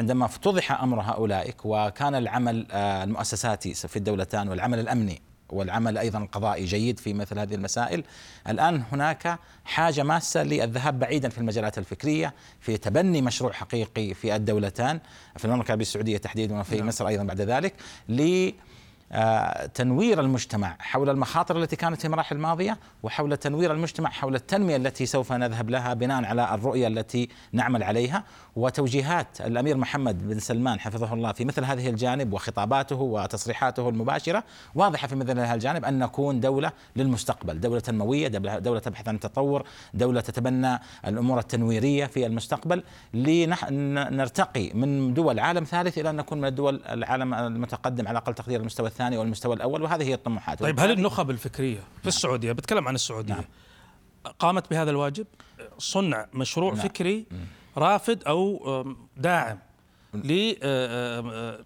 عندما 0.00 0.24
افتضح 0.24 0.82
أمر 0.82 1.00
هؤلاء 1.00 1.54
وكان 1.64 2.14
العمل 2.14 2.66
آه، 2.70 3.04
المؤسساتي 3.04 3.74
في 3.74 3.96
الدولتان 3.96 4.48
والعمل 4.48 4.78
الأمني 4.78 5.22
والعمل 5.48 5.98
أيضا 5.98 6.18
القضائي 6.18 6.64
جيد 6.64 6.98
في 6.98 7.14
مثل 7.14 7.38
هذه 7.38 7.54
المسائل 7.54 8.04
الآن 8.48 8.82
هناك 8.92 9.38
حاجة 9.64 10.02
ماسة 10.02 10.42
للذهاب 10.42 10.98
بعيدا 10.98 11.28
في 11.28 11.38
المجالات 11.38 11.78
الفكرية 11.78 12.34
في 12.60 12.76
تبني 12.76 13.22
مشروع 13.22 13.52
حقيقي 13.52 14.14
في 14.14 14.36
الدولتان 14.36 15.00
في 15.36 15.44
المملكة 15.44 15.66
العربية 15.66 15.82
السعودية 15.82 16.16
تحديدا 16.16 16.60
وفي 16.60 16.76
نعم. 16.76 16.88
مصر 16.88 17.08
أيضا 17.08 17.22
بعد 17.22 17.40
ذلك 17.40 17.74
تنوير 19.74 20.20
المجتمع 20.20 20.76
حول 20.78 21.10
المخاطر 21.10 21.62
التي 21.62 21.76
كانت 21.76 21.98
في 22.00 22.04
المراحل 22.04 22.36
الماضية 22.36 22.78
وحول 23.02 23.36
تنوير 23.36 23.72
المجتمع 23.72 24.10
حول 24.10 24.34
التنمية 24.34 24.76
التي 24.76 25.06
سوف 25.06 25.32
نذهب 25.32 25.70
لها 25.70 25.94
بناء 25.94 26.24
على 26.24 26.54
الرؤية 26.54 26.86
التي 26.86 27.28
نعمل 27.52 27.82
عليها 27.82 28.24
وتوجيهات 28.56 29.40
الأمير 29.40 29.76
محمد 29.76 30.28
بن 30.28 30.38
سلمان 30.38 30.80
حفظه 30.80 31.14
الله 31.14 31.32
في 31.32 31.44
مثل 31.44 31.64
هذه 31.64 31.88
الجانب 31.88 32.32
وخطاباته 32.32 32.96
وتصريحاته 32.96 33.88
المباشرة 33.88 34.44
واضحة 34.74 35.08
في 35.08 35.16
مثل 35.16 35.38
هذا 35.38 35.54
الجانب 35.54 35.84
أن 35.84 35.98
نكون 35.98 36.40
دولة 36.40 36.72
للمستقبل، 36.96 37.60
دولة 37.60 37.80
تنمويه، 37.80 38.28
دولة 38.28 38.58
دولة 38.58 38.80
تبحث 38.80 39.08
عن 39.08 39.14
التطور، 39.14 39.66
دولة 39.94 40.20
تتبنى 40.20 40.78
الأمور 41.06 41.38
التنويرية 41.38 42.06
في 42.06 42.26
المستقبل. 42.26 42.82
لنرتقي 43.14 44.70
من 44.74 45.14
دول 45.14 45.38
عالم 45.38 45.64
ثالث 45.64 45.98
إلى 45.98 46.10
أن 46.10 46.16
نكون 46.16 46.38
من 46.38 46.48
الدول 46.48 46.82
العالم 46.84 47.34
المتقدم 47.34 48.08
على 48.08 48.18
أقل 48.18 48.34
تقدير 48.34 48.60
المستوى 48.60 48.88
الثاني 48.96 49.16
والمستوى 49.16 49.54
الأول 49.54 49.82
وهذه 49.82 50.02
هي 50.02 50.14
الطموحات. 50.14 50.60
طيب 50.60 50.80
هل 50.80 50.90
النخب 50.90 51.30
الفكرية 51.30 51.80
في 52.02 52.08
السعودية 52.08 52.52
بتكلم 52.52 52.88
عن 52.88 52.94
السعودية 52.94 53.34
نعم. 53.34 53.44
قامت 54.38 54.70
بهذا 54.70 54.90
الواجب 54.90 55.26
صنع 55.78 56.26
مشروع 56.34 56.74
نعم. 56.74 56.82
فكري 56.82 57.26
رافد 57.76 58.24
أو 58.24 58.94
داعم 59.16 59.58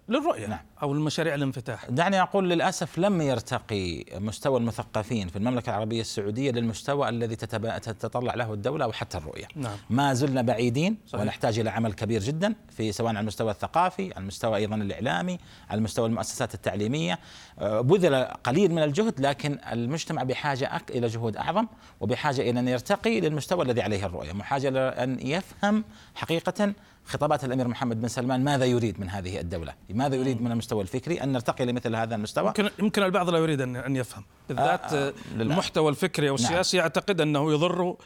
للرؤية 0.08 0.46
نعم. 0.46 0.58
أو 0.82 0.92
المشاريع 0.92 1.34
الانفتاح 1.34 1.90
دعني 1.90 2.22
أقول 2.22 2.50
للأسف 2.50 2.98
لم 2.98 3.20
يرتقي 3.20 4.04
مستوى 4.14 4.58
المثقفين 4.58 5.28
في 5.28 5.36
المملكة 5.36 5.70
العربية 5.70 6.00
السعودية 6.00 6.50
للمستوى 6.50 7.08
الذي 7.08 7.36
تتطلع 7.36 8.34
له 8.34 8.54
الدولة 8.54 8.84
أو 8.84 8.92
حتى 8.92 9.18
الرؤية. 9.18 9.46
نعم 9.56 9.76
ما 9.90 10.14
زلنا 10.14 10.42
بعيدين 10.42 10.96
صحيح. 11.06 11.22
ونحتاج 11.22 11.58
إلى 11.58 11.70
عمل 11.70 11.92
كبير 11.92 12.20
جدا 12.22 12.54
في 12.70 12.92
سواء 12.92 13.08
على 13.08 13.20
المستوى 13.20 13.50
الثقافي، 13.50 14.12
على 14.12 14.22
المستوى 14.22 14.56
أيضا 14.56 14.76
الإعلامي، 14.76 15.38
على 15.70 15.80
مستوى 15.80 16.06
المؤسسات 16.06 16.54
التعليمية، 16.54 17.18
آه، 17.58 17.80
بذل 17.80 18.24
قليل 18.24 18.74
من 18.74 18.82
الجهد 18.82 19.20
لكن 19.20 19.58
المجتمع 19.72 20.22
بحاجة 20.22 20.76
أك 20.76 20.90
إلى 20.90 21.06
جهود 21.06 21.36
أعظم 21.36 21.66
وبحاجة 22.00 22.40
إلى 22.50 22.60
أن 22.60 22.68
يرتقي 22.68 23.20
للمستوى 23.20 23.64
الذي 23.64 23.82
عليه 23.82 24.06
الرؤية، 24.06 24.32
بحاجه 24.32 24.68
إلى 24.68 24.80
أن 24.80 25.18
يفهم 25.26 25.84
حقيقة 26.14 26.74
خطابات 27.04 27.44
الأمير 27.44 27.68
محمد 27.68 28.00
بن 28.00 28.08
سلمان 28.08 28.44
ماذا 28.44 28.64
يريد 28.64 29.00
من 29.00 29.08
هذه 29.10 29.40
الدولة؟ 29.40 29.74
ماذا 29.90 30.16
يريد 30.16 30.42
من 30.42 30.52
المستوى 30.52 30.69
الفكري؟ 30.78 31.22
أن 31.22 31.32
نرتقي 31.32 31.66
لمثل 31.66 31.96
هذا 31.96 32.14
المستوى 32.14 32.46
يمكن 32.46 32.70
يمكن 32.78 33.02
البعض 33.02 33.30
لا 33.30 33.38
يريد 33.38 33.60
ان 33.60 33.76
أن 33.76 33.96
يفهم 33.96 34.24
بالذات 34.48 34.92
آه، 34.92 35.08
آه. 35.08 35.14
المحتوى 35.34 35.90
الفكري 35.90 36.28
أو 36.28 36.34
السياسي 36.34 36.76
يعتقد 36.76 37.20
أنه 37.20 37.52
يضر 37.52 37.96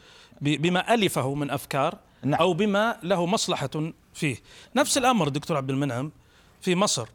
بما 0.41 0.95
ألفه 0.95 1.35
من 1.35 1.51
أفكار 1.51 1.99
نعم. 2.23 2.41
أو 2.41 2.53
بما 2.53 2.97
له 3.03 3.27
مصلحة 3.27 3.93
فيه 4.15 4.37
نفس 4.77 4.99
الأمر 4.99 5.29
دكتور 5.29 5.57
عبد 5.57 5.71
المنعم 5.71 6.13
في 6.61 6.75
مصر 6.75 7.09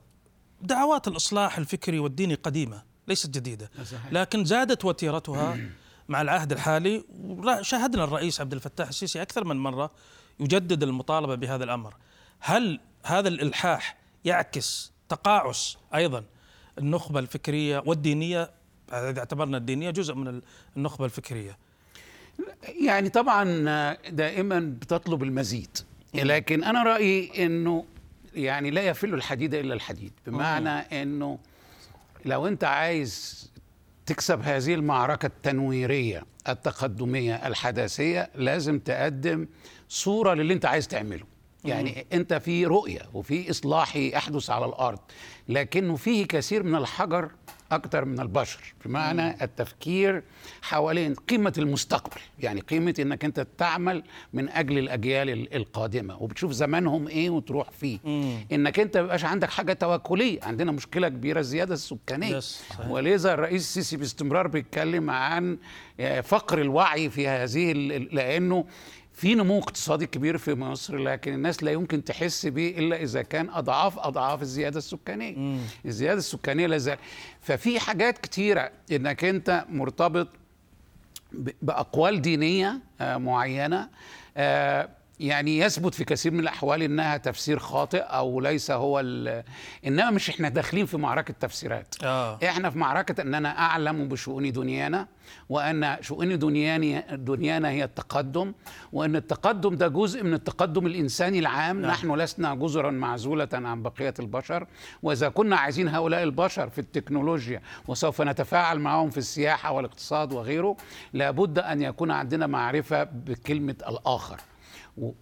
دعوات 0.61 1.07
الإصلاح 1.07 1.57
الفكري 1.57 1.99
والديني 1.99 2.35
قديمة 2.35 2.83
ليست 3.07 3.29
جديدة. 3.29 3.71
لكن 4.11 4.45
زادت 4.45 4.85
وتيرتها 4.85 5.57
مع 6.09 6.21
العهد 6.21 6.51
الحالي 6.51 7.03
شاهدنا 7.61 8.03
الرئيس 8.03 8.41
عبد 8.41 8.53
الفتاح 8.53 8.87
السيسي 8.87 9.21
أكثر 9.21 9.45
من 9.45 9.57
مرة 9.57 9.91
يجدد 10.39 10.83
المطالبة 10.83 11.35
بهذا 11.35 11.63
الأمر 11.63 11.95
هل 12.39 12.79
هذا 13.03 13.27
الإلحاح 13.27 13.97
يعكس 14.25 14.91
تقاعس 15.09 15.77
أيضا. 15.95 16.23
النخبة 16.77 17.19
الفكرية 17.19 17.83
والدينية 17.85 18.51
اذا 18.89 19.19
اعتبرنا 19.19 19.57
الدينية 19.57 19.89
جزء 19.89 20.13
من 20.13 20.41
النخبة 20.77 21.05
الفكرية. 21.05 21.57
يعني 22.81 23.09
طبعا 23.09 23.43
دائما 24.09 24.59
بتطلب 24.59 25.23
المزيد 25.23 25.77
لكن 26.13 26.63
أنا 26.63 26.83
رأيي 26.83 27.45
إنه 27.45 27.85
يعني 28.35 28.71
لا 28.71 28.81
يفل 28.81 29.13
الحديد 29.13 29.53
إلا 29.53 29.73
الحديد. 29.73 30.11
بمعنى 30.27 30.69
إنه 30.69 31.39
لو 32.25 32.47
أنت 32.47 32.63
عايز 32.63 33.39
تكسب 34.05 34.41
هذه 34.41 34.73
المعركة 34.73 35.25
التنويرية 35.25 36.25
التقدمية 36.49 37.35
الحداثية 37.47 38.29
لازم 38.35 38.79
تقدم 38.79 39.47
صورة 39.89 40.33
للي 40.33 40.53
أنت 40.53 40.65
عايز 40.65 40.87
تعمله. 40.87 41.25
يعني 41.65 42.05
انت 42.13 42.33
في 42.33 42.65
رؤية 42.65 43.01
وفي 43.13 43.49
اصلاح 43.49 43.95
يحدث 43.95 44.49
على 44.49 44.65
الأرض 44.65 44.99
لكنه 45.49 45.95
فيه 45.95 46.25
كثير 46.25 46.63
من 46.63 46.75
الحجر 46.75 47.31
أكثر 47.71 48.05
من 48.05 48.19
البشر 48.19 48.73
بمعنى 48.85 49.43
التفكير 49.43 50.23
حوالين 50.61 51.13
قيمة 51.13 51.53
المستقبل 51.57 52.21
يعني 52.39 52.61
قيمة 52.61 52.93
انك 52.99 53.25
انت 53.25 53.47
تعمل 53.57 54.03
من 54.33 54.49
أجل 54.49 54.77
الاجيال 54.77 55.29
ال- 55.29 55.55
القادمة 55.55 56.21
وبتشوف 56.23 56.51
زمانهم 56.51 57.07
إيه 57.07 57.29
وتروح 57.29 57.71
فيه. 57.71 57.99
انك 58.51 58.79
انت 58.79 58.97
مبقاش 58.97 59.25
عندك 59.25 59.49
حاجة 59.49 59.73
توكلية 59.73 60.39
عندنا 60.43 60.71
مشكلة 60.71 61.07
كبيرة 61.09 61.39
الزياده 61.39 61.73
السكانية. 61.73 62.35
ولذا 62.89 63.33
الرئيس 63.33 63.61
السيسي 63.61 63.97
باستمرار 63.97 64.47
بيتكلم 64.47 65.09
عن 65.09 65.57
آه، 65.99 66.21
فقر 66.21 66.61
الوعي 66.61 67.09
في 67.09 67.27
هذه 67.27 67.73
لأنه 68.11 68.65
في 69.19 69.35
نمو 69.35 69.59
اقتصادي 69.59 70.05
كبير 70.05 70.37
في 70.37 70.53
مصر 70.53 70.97
لكن 70.97 71.33
الناس 71.33 71.63
لا 71.63 71.71
يمكن 71.71 72.03
تحس 72.03 72.45
به 72.45 72.69
إلا 72.77 72.95
إذا 73.03 73.21
كان 73.21 73.49
أضعاف 73.49 73.99
أضعاف 73.99 74.41
الزيادة 74.41 74.77
السكانية. 74.77 75.59
الزيادة 75.85 76.17
السكانية 76.19 76.67
لازال 76.67 76.97
ففي 77.41 77.79
حاجات 77.79 78.17
كتيرة 78.17 78.71
إنك 78.91 79.23
أنت 79.23 79.65
مرتبط 79.69 80.27
بأقوال 81.61 82.21
دينية 82.21 82.79
آه، 83.01 83.17
معينة 83.17 83.89
آه، 84.37 84.89
يعني 85.19 85.57
يثبت 85.59 85.93
في 85.95 86.03
كثير 86.05 86.31
من 86.33 86.39
الأحوال 86.39 86.81
إنها 86.81 87.17
تفسير 87.17 87.59
خاطئ 87.59 87.97
أو 87.99 88.39
ليس 88.39 88.71
هو 88.71 88.99
ال- 88.99 89.43
إنما 89.87 90.11
مش 90.11 90.29
إحنا 90.29 90.49
داخلين 90.49 90.85
في 90.85 90.97
معركة 90.97 91.33
تفسيرات 91.39 91.95
آه. 92.03 92.39
إحنا 92.43 92.69
في 92.69 92.77
معركة 92.77 93.21
إن 93.21 93.33
أنا 93.35 93.59
أعلم 93.59 94.07
بشؤون 94.07 94.51
دنيانا 94.51 95.07
وأن 95.49 95.97
شؤون 96.01 96.39
دنياني 96.39 97.03
دنيانا 97.11 97.69
هي 97.69 97.83
التقدم 97.83 98.53
وأن 98.93 99.15
التقدم 99.15 99.75
ده 99.75 99.87
جزء 99.87 100.23
من 100.23 100.33
التقدم 100.33 100.85
الإنساني 100.85 101.39
العام 101.39 101.81
نعم. 101.81 101.91
نحن 101.91 102.15
لسنا 102.15 102.55
جزرا 102.55 102.91
معزولة 102.91 103.47
عن 103.53 103.83
بقية 103.83 104.13
البشر 104.19 104.67
وإذا 105.03 105.29
كنا 105.29 105.55
عايزين 105.55 105.87
هؤلاء 105.87 106.23
البشر 106.23 106.69
في 106.69 106.79
التكنولوجيا 106.79 107.61
وسوف 107.87 108.21
نتفاعل 108.21 108.79
معهم 108.79 109.09
في 109.09 109.17
السياحة 109.17 109.71
والاقتصاد 109.71 110.33
وغيره 110.33 110.77
لابد 111.13 111.59
أن 111.59 111.81
يكون 111.81 112.11
عندنا 112.11 112.47
معرفة 112.47 113.03
بكلمة 113.03 113.75
الآخر 113.89 114.37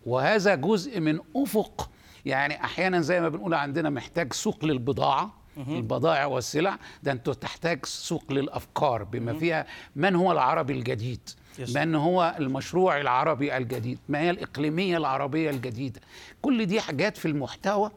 وهذا 0.05 0.55
جزء 0.55 0.99
من 0.99 1.19
أفق. 1.35 1.89
يعني 2.25 2.63
أحيانا 2.63 3.01
زي 3.01 3.21
ما 3.21 3.29
بنقول 3.29 3.53
عندنا 3.53 3.89
محتاج 3.89 4.33
سوق 4.33 4.65
للبضاعة 4.65 5.33
البضائع 5.67 6.25
والسلع 6.25 6.77
ده 7.03 7.11
انت 7.11 7.29
تحتاج 7.29 7.85
سوق 7.85 8.31
للأفكار 8.31 9.03
بما 9.03 9.33
فيها 9.33 9.65
من 9.95 10.15
هو 10.15 10.31
العربي 10.31 10.73
الجديد. 10.73 11.29
من 11.75 11.95
هو 11.95 12.35
المشروع 12.39 13.01
العربي 13.01 13.57
الجديد 13.57 13.99
ما 14.09 14.19
هي 14.19 14.29
الإقليمية 14.29 14.97
العربية 14.97 15.49
الجديدة. 15.49 16.01
كل 16.41 16.65
دي 16.65 16.81
حاجات 16.81 17.17
في 17.17 17.27
المحتوى 17.27 17.91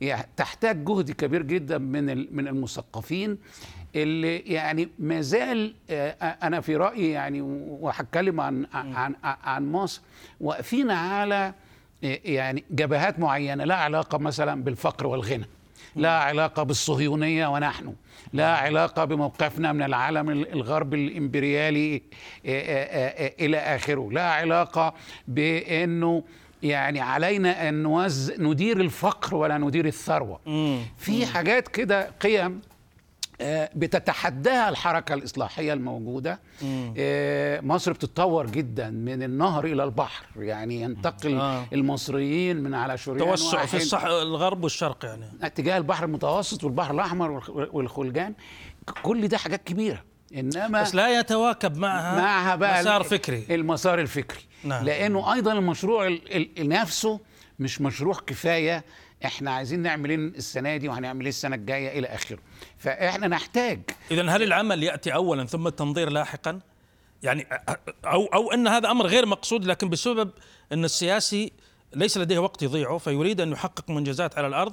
يعني 0.00 0.28
تحتاج 0.36 0.84
جهد 0.84 1.10
كبير 1.10 1.42
جدا 1.42 1.78
من 1.78 2.36
من 2.36 2.48
المثقفين. 2.48 3.38
اللي 3.94 4.38
يعني 4.38 4.88
ما 4.98 5.20
زال 5.20 5.74
آه، 5.90 6.10
أنا 6.42 6.60
في 6.60 6.76
رأيي 6.76 7.10
يعني 7.10 7.40
وهتكلم 7.80 8.40
عن 8.40 8.66
عن 8.74 9.14
عن 9.24 9.72
مصر. 9.72 10.00
واقفين 10.40 10.90
على 10.90 11.52
آه، 12.04 12.18
يعني 12.24 12.64
جبهات 12.70 13.18
معينة 13.20 13.64
لا 13.64 13.74
علاقة 13.76 14.18
مثلا 14.18 14.64
بالفقر 14.64 15.06
والغنى 15.06 15.44
لا 15.96 16.18
علاقة 16.18 16.62
بالصهيونية 16.62 17.46
ونحن 17.46 17.94
لا 18.32 18.56
علاقة 18.56 19.04
بموقفنا 19.04 19.72
من 19.72 19.82
العالم 19.82 20.30
ال- 20.30 20.52
الغرب 20.52 20.94
الإمبريالي 20.94 21.96
آه، 21.96 22.00
آه، 22.48 23.26
آه، 23.26 23.32
إلى 23.40 23.56
آخره 23.58 24.10
لا 24.12 24.30
علاقة 24.32 24.94
بأنه 25.28 26.22
يعني 26.62 27.00
علينا 27.00 27.68
أن 27.68 27.74
نوز 27.82 28.32
ندير 28.38 28.80
الفقر 28.80 29.34
ولا 29.36 29.58
ندير 29.58 29.86
الثروة. 29.86 30.40
في 30.98 31.26
حاجات 31.26 31.68
كده 31.68 32.10
قيم 32.20 32.60
آه، 32.60 32.73
بتتحداها 33.74 34.68
الحركة 34.68 35.14
الإصلاحية 35.14 35.72
الموجودة. 35.72 36.40
آه، 36.98 37.60
مصر 37.60 37.92
بتتطور 37.92 38.46
جدا 38.46 38.90
من 38.90 39.22
النهر 39.22 39.64
إلى 39.64 39.84
البحر. 39.84 40.26
يعني 40.36 40.80
ينتقل 40.80 41.34
آه. 41.40 41.64
المصريين 41.72 42.56
من 42.62 42.74
على 42.74 42.98
شريان 42.98 43.18
توسع 43.28 43.66
في 43.66 43.76
الصح 43.76 44.04
الغرب 44.04 44.62
والشرق 44.64 45.04
يعني. 45.04 45.24
اتجاه 45.42 45.76
البحر 45.78 46.04
المتوسط 46.04 46.64
والبحر 46.64 46.94
الأحمر 46.94 47.40
والخ- 47.40 47.74
والخلجان. 47.74 48.34
كل 49.02 49.28
ده 49.28 49.38
حاجات 49.38 49.64
كبيرة. 49.64 50.02
إنما 50.34 50.82
بس 50.82 50.94
لا 50.94 51.18
يتواكب 51.20 51.76
معها 51.76 52.16
معها 52.20 52.56
بقى 52.56 52.80
مسار 52.80 53.02
فكري. 53.02 53.44
المسار 53.50 54.00
الفكري. 54.00 54.40
نعم. 54.64 54.84
لأنه 54.84 55.34
أيضا 55.34 55.52
المشروع 55.52 56.06
ال- 56.06 56.36
ال- 56.60 56.68
نفسه 56.68 57.20
مش 57.58 57.80
مشروع 57.80 58.14
كفاية 58.26 58.84
إحنا 59.24 59.50
عايزين 59.50 59.80
نعمل 59.82 60.10
إيه 60.10 60.16
السنة 60.16 60.76
دي 60.76 60.88
وهنعمل 60.88 61.20
إيه 61.22 61.28
السنة 61.28 61.56
الجاية 61.56 61.98
إلى 61.98 62.06
آخره. 62.06 62.38
فإحنا 62.78 63.28
نحتاج. 63.28 63.80
اذا 64.10 64.22
هل 64.30 64.42
العمل 64.42 64.82
يأتي 64.82 65.14
اولا 65.14 65.46
ثم 65.46 65.66
التنظير 65.66 66.10
لاحقا؟ 66.10 66.60
يعني 67.22 67.46
أو 68.04 68.24
أو 68.26 68.52
إن 68.52 68.68
هذا 68.68 68.90
أمر 68.90 69.06
غير 69.06 69.26
مقصود 69.26 69.64
لكن 69.64 69.88
بسبب 69.88 70.30
إن 70.72 70.84
السياسي 70.84 71.52
ليس 71.94 72.18
لديه 72.18 72.38
وقت 72.38 72.62
يضيعه 72.62 72.98
فيريد 72.98 73.40
أن 73.40 73.52
يحقق 73.52 73.90
منجزات 73.90 74.38
على 74.38 74.46
الأرض 74.46 74.72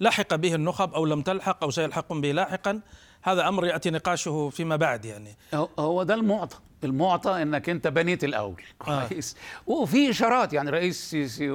لحق 0.00 0.34
به 0.34 0.54
النخب 0.54 0.94
أو 0.94 1.06
لم 1.06 1.22
تلحق 1.22 1.64
أو 1.64 1.70
سيلحقون 1.70 2.20
به 2.20 2.32
لاحقا 2.32 2.80
هذا 3.22 3.48
أمر 3.48 3.66
يأتي 3.66 3.90
نقاشه 3.90 4.48
فيما 4.50 4.76
بعد 4.76 5.04
يعني. 5.04 5.36
هو- 5.54 5.68
هو 5.78 6.02
ده 6.02 6.14
المعطى. 6.14 6.56
المعطى 6.84 7.42
إنك 7.42 7.68
أنت 7.68 7.88
بنيت 7.88 8.24
الأول 8.24 8.62
آه. 8.88 9.06
كويس 9.08 9.36
وفي 9.66 10.10
إشارات 10.10 10.52
يعني 10.52 10.70
رئيس 10.70 10.96
السيسي 10.96 11.50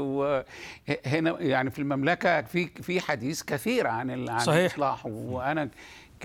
هنا 1.05 1.41
يعني 1.41 1.71
في 1.71 1.79
المملكة 1.79 2.41
في 2.41 2.67
في 2.67 3.01
حديث 3.01 3.43
كثير 3.43 3.87
عن 3.87 4.29
عن 4.29 4.39
صحيح. 4.39 4.59
الإصلاح 4.59 5.05
وأنا 5.05 5.69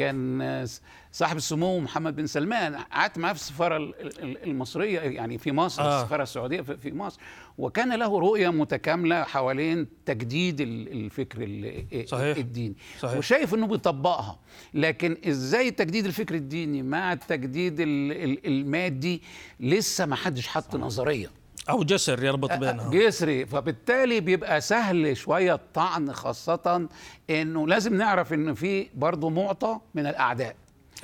كان 0.03 0.67
صاحب 1.13 1.37
السمو 1.37 1.81
محمد 1.81 2.17
بن 2.17 2.27
سلمان 2.27 2.75
قعدت 2.77 3.19
معاه 3.19 3.33
في 3.33 3.39
السفارة 3.41 3.77
ال- 3.77 3.95
ال- 4.23 4.45
المصرية 4.45 5.01
يعني 5.01 5.39
في 5.39 5.53
مصر 5.53 5.83
آه. 5.83 6.01
السفارة 6.03 6.23
السعودية 6.23 6.61
في 6.61 6.93
مصر 6.93 7.21
وكان 7.59 7.93
له 7.99 8.19
رؤية 8.21 8.49
متكاملة 8.49 9.23
حوالين 9.25 9.87
تجديد 10.07 10.61
ال- 10.61 10.93
الفكر 10.93 11.39
ال- 11.43 12.09
صحيح. 12.09 12.37
الديني 12.37 12.75
صحيح. 13.01 13.19
وشايف 13.19 13.55
إنه 13.55 13.67
بيطبقها 13.67 14.39
لكن 14.75 15.17
إزاي 15.29 15.71
تجديد 15.71 16.07
الفكر 16.07 16.35
الديني 16.35 16.83
مع 16.83 17.13
التجديد 17.13 17.81
ال- 17.81 18.13
ال- 18.13 18.47
المادي 18.47 19.23
لسه 19.61 20.07
ما 20.07 20.17
حدش 20.17 20.49
حط 20.49 20.77
نظرية 20.77 21.31
أو 21.71 21.83
جسر 21.85 22.25
يربط 22.25 22.53
بينهم. 22.53 22.91
جسري. 22.91 23.47
فبالتالي 23.47 24.21
بيبقى 24.21 24.61
سهل 24.61 25.17
شوية 25.17 25.55
الطعن 25.55 26.13
خاصة 26.13 26.89
إنه 27.31 27.67
لازم 27.69 27.95
نعرف 27.95 28.33
إن 28.33 28.55
في 28.55 28.87
برضه 28.95 29.29
معطى 29.31 29.79
من 29.95 30.07
الأعداء. 30.07 30.57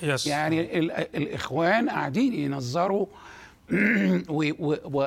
يس 0.02 0.26
يعني 0.26 0.78
ال- 0.78 0.90
الإخوان 0.92 1.90
قاعدين 1.90 2.34
ينظروا 2.34 3.06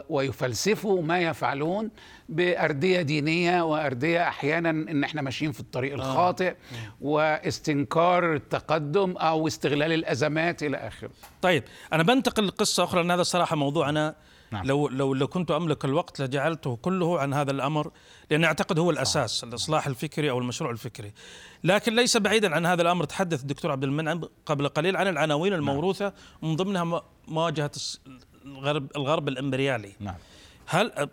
ويفلسفوا 0.10 1.02
ما 1.02 1.20
يفعلون 1.20 1.90
بأردية 2.30 3.02
دينية 3.02 3.62
وأردية 3.62 4.28
أحيانا 4.28 4.70
إن 4.70 5.04
إحنا 5.04 5.22
ماشيين 5.22 5.52
في 5.52 5.60
الطريق 5.60 5.94
الخاطئ 5.94 6.56
واستنكار 7.02 8.34
التقدم 8.36 9.12
أو 9.18 9.48
استغلال 9.48 9.92
الأزمات 9.94 10.64
إلى 10.64 10.78
آخره. 10.78 11.10
طيب 11.42 11.64
أنا 11.94 12.04
بنتقل 12.04 12.48
لقصة 12.48 12.84
أخرى 12.84 13.02
لأن 13.02 13.12
هذا 13.12 13.22
الصراحة 13.22 13.56
موضوعنا 13.56 14.16
نعم. 14.52 14.66
لو 14.66 14.88
لو 14.88 15.14
لو 15.14 15.28
كنت 15.28 15.52
أملك 15.52 15.86
الوقت 15.86 16.22
لجعلته 16.22 16.76
كله 16.76 17.20
عن 17.20 17.34
هذا 17.34 17.52
الأمر 17.52 17.92
لأن 18.32 18.44
أعتقد 18.44 18.80
هو 18.80 18.92
الأساس 18.92 19.44
الإصلاح 19.44 19.88
الفكري 19.88 20.30
أو 20.30 20.40
المشروع 20.40 20.72
الفكري. 20.72 21.14
لكن 21.64 21.96
ليس 21.96 22.18
بعيدا 22.18 22.56
عن 22.56 22.66
هذا 22.66 22.82
الأمر 22.82 23.06
تحدث 23.06 23.42
الدكتور 23.42 23.72
عبد 23.72 23.84
المنعم 23.84 24.22
قبل 24.46 24.68
قليل 24.68 24.98
عن 24.98 25.08
العناوين 25.08 25.54
الموروثة 25.54 26.14
من 26.42 26.56
ضمنها 26.56 27.04
مواجهة 27.28 27.72
الغرب 28.46 28.88
الغرب 28.96 29.28
الإمبريالي. 29.28 29.94
نعم. 30.00 30.16
هل 30.70 31.10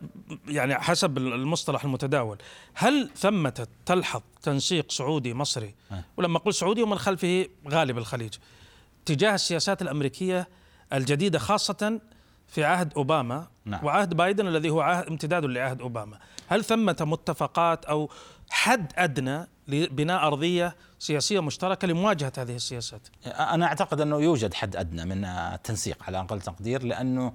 يعني 0.49 0.75
حسب 0.75 1.19
المصطلح 1.19 1.85
المتداول 1.85 2.39
هل 2.75 3.11
ثمة 3.17 3.67
تلحظ 3.87 4.23
تنسيق 4.43 4.93
سعودي 4.93 5.35
مصري؟ 5.35 5.75
أه. 5.93 6.05
ولما 6.17 6.39
أقول 6.39 6.55
سعودي 6.55 6.83
ومن 6.83 6.99
خلفه 6.99 7.47
غالب 7.69 7.99
الخليج. 7.99 8.35
تجاه 9.07 9.35
السياسات 9.35 9.83
الأمريكية 9.83 10.49
الجديدة 10.93 11.39
خاصة 11.39 12.01
في 12.49 12.65
عهد 12.65 12.93
أوباما 12.95 13.47
نعم. 13.65 13.85
وعهد 13.85 14.15
بايدن 14.15 14.47
الذي 14.47 14.71
هو 14.71 14.81
عهد 14.81 15.07
امتداد 15.07 15.45
لعهد 15.45 15.81
أوباما 15.81 16.19
هل 16.49 16.65
ثمة 16.65 16.97
متفقات 17.01 17.85
أو 17.85 18.11
حد 18.51 18.93
أدنى 18.97 19.47
لبناء 19.69 20.27
أرضية 20.27 20.77
سياسية 20.99 21.41
مشتركة 21.41 21.89
لمواجهة 21.89 22.33
هذه 22.39 22.57
السياسات 22.57 23.01
أنا 23.27 23.67
أعتقد 23.67 24.01
أنه 24.01 24.17
يوجد 24.21 24.55
حد 24.55 24.77
أدنى 24.77 25.05
من 25.05 25.25
التنسيق 25.25 26.03
على 26.03 26.21
أقل 26.21 26.41
تقدير 26.41 26.83
لأنه 26.83 27.33